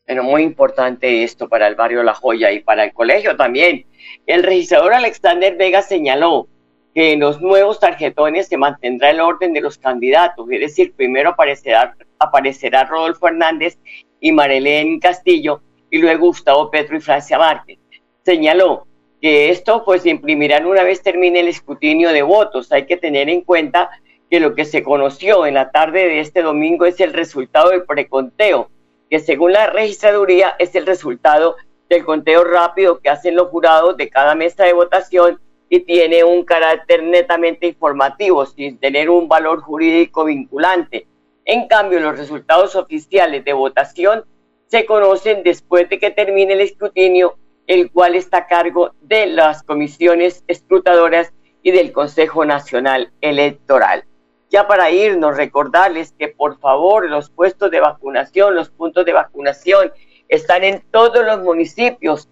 Bueno, 0.05 0.23
muy 0.23 0.41
importante 0.41 1.23
esto 1.23 1.47
para 1.47 1.67
el 1.67 1.75
barrio 1.75 2.01
La 2.01 2.15
Joya 2.15 2.51
y 2.51 2.62
para 2.62 2.83
el 2.83 2.93
colegio 2.93 3.35
también. 3.38 3.85
El 4.25 4.43
registrador 4.43 4.93
Alexander 4.93 5.55
Vega 5.55 5.81
señaló 5.81 6.47
que 6.95 7.13
en 7.13 7.19
los 7.19 7.41
nuevos 7.41 7.79
tarjetones 7.79 8.47
se 8.47 8.57
mantendrá 8.57 9.12
el 9.12 9.21
orden 9.21 9.53
de 9.53 9.62
los 9.62 9.77
candidatos, 9.77 10.47
es 10.49 10.59
decir, 10.59 10.93
primero 10.93 11.29
aparecerá, 11.29 11.95
aparecerá 12.17 12.85
Rodolfo 12.85 13.27
Hernández 13.27 13.77
y 14.19 14.31
Marilén 14.31 14.99
Castillo 14.99 15.62
y 15.91 15.99
luego 15.99 16.25
Gustavo 16.27 16.71
Petro 16.71 16.97
y 16.97 17.01
Francia 17.01 17.38
Márquez. 17.38 17.77
Señaló 18.23 18.88
que 19.21 19.49
esto 19.49 19.83
pues 19.85 20.03
se 20.03 20.09
imprimirán 20.09 20.65
una 20.65 20.83
vez 20.83 21.01
termine 21.01 21.41
el 21.41 21.49
escrutinio 21.49 22.12
de 22.12 22.21
votos. 22.21 22.71
Hay 22.71 22.85
que 22.85 22.97
tener 22.97 23.29
en 23.29 23.41
cuenta 23.41 23.89
que 24.30 24.39
lo 24.39 24.56
que 24.56 24.65
se 24.65 24.84
conoció 24.84 25.46
en 25.46 25.56
la 25.56 25.72
tarde 25.72 26.08
de 26.08 26.20
este 26.20 26.42
domingo 26.42 26.86
es 26.86 27.00
el 27.00 27.13
resultado 27.13 27.70
del 27.70 27.86
preconteo 27.86 28.70
que 29.10 29.20
según 29.20 29.54
la 29.54 29.68
registraduría 29.68 30.56
es 30.60 30.76
el 30.76 30.86
resultado 30.86 31.56
del 31.89 32.06
conteo 32.06 32.44
rápido 32.44 33.00
que 33.00 33.10
hacen 33.10 33.36
los 33.36 33.50
jurados 33.50 33.98
de 33.98 34.10
cada 34.10 34.36
mesa 34.36 34.63
de 34.65 34.74
votación 34.74 35.39
y 35.70 35.80
tiene 35.80 36.24
un 36.24 36.46
carácter 36.46 37.04
netamente 37.04 37.68
informativo, 37.68 38.46
sin 38.46 38.78
tener 38.80 39.10
un 39.10 39.28
valor 39.28 39.62
jurídico 39.62 40.26
vinculante. 40.26 41.08
En 41.46 41.68
cambio, 41.68 42.00
los 42.00 42.18
resultados 42.18 42.76
oficiales 42.76 43.44
de 43.44 43.54
votación 43.54 44.26
se 44.68 44.86
conocen 44.86 45.44
después 45.44 45.89
de 45.89 46.00
que 46.00 46.12
termine 46.12 46.54
el 46.54 46.62
escrutinio, 46.62 47.38
el 47.65 47.92
cual 47.92 48.15
está 48.15 48.38
a 48.38 48.48
cargo 48.48 48.94
de 49.02 49.28
las 49.28 49.63
comisiones 49.63 50.44
escrutadoras 50.48 51.34
y 51.63 51.72
del 51.72 51.92
Consejo 51.92 52.46
Nacional 52.46 53.12
Electoral. 53.22 54.06
Ya 54.49 54.67
para 54.67 54.89
irnos, 54.89 55.38
recordarles 55.38 56.13
que 56.17 56.29
por 56.29 56.59
favor 56.59 57.07
los 57.07 57.29
puestos 57.29 57.69
de 57.69 57.79
vacunación, 57.79 58.55
los 58.55 58.69
puntos 58.69 59.05
de 59.05 59.13
vacunación 59.13 59.91
están 60.27 60.63
en 60.63 60.83
todos 60.91 61.23
los 61.23 61.39
municipios. 61.41 62.27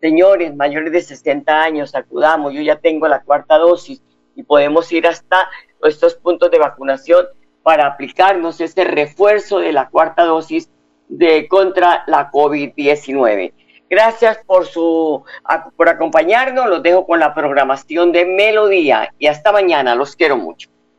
Señores 0.00 0.54
mayores 0.54 0.92
de 0.92 1.00
60 1.00 1.62
años, 1.62 1.94
acudamos, 1.94 2.52
yo 2.52 2.60
ya 2.60 2.76
tengo 2.76 3.08
la 3.08 3.22
cuarta 3.22 3.56
dosis 3.56 4.02
y 4.34 4.42
podemos 4.42 4.90
ir 4.92 5.06
hasta 5.06 5.48
estos 5.82 6.14
puntos 6.16 6.50
de 6.50 6.58
vacunación 6.58 7.26
para 7.62 7.86
aplicarnos 7.86 8.60
ese 8.60 8.84
refuerzo 8.84 9.60
de 9.60 9.72
la 9.72 9.88
cuarta 9.88 10.24
dosis 10.24 10.70
de 11.08 11.48
contra 11.48 12.04
la 12.06 12.30
COVID-19. 12.30 13.52
Gracias 13.88 14.38
por 14.46 14.66
su 14.66 15.22
por 15.76 15.88
acompañarnos, 15.88 16.68
los 16.68 16.82
dejo 16.82 17.06
con 17.06 17.20
la 17.20 17.34
programación 17.34 18.10
de 18.12 18.24
Melodía 18.24 19.14
y 19.18 19.26
hasta 19.26 19.52
mañana, 19.52 19.94
los 19.94 20.16
quiero 20.16 20.36
mucho. 20.36 20.71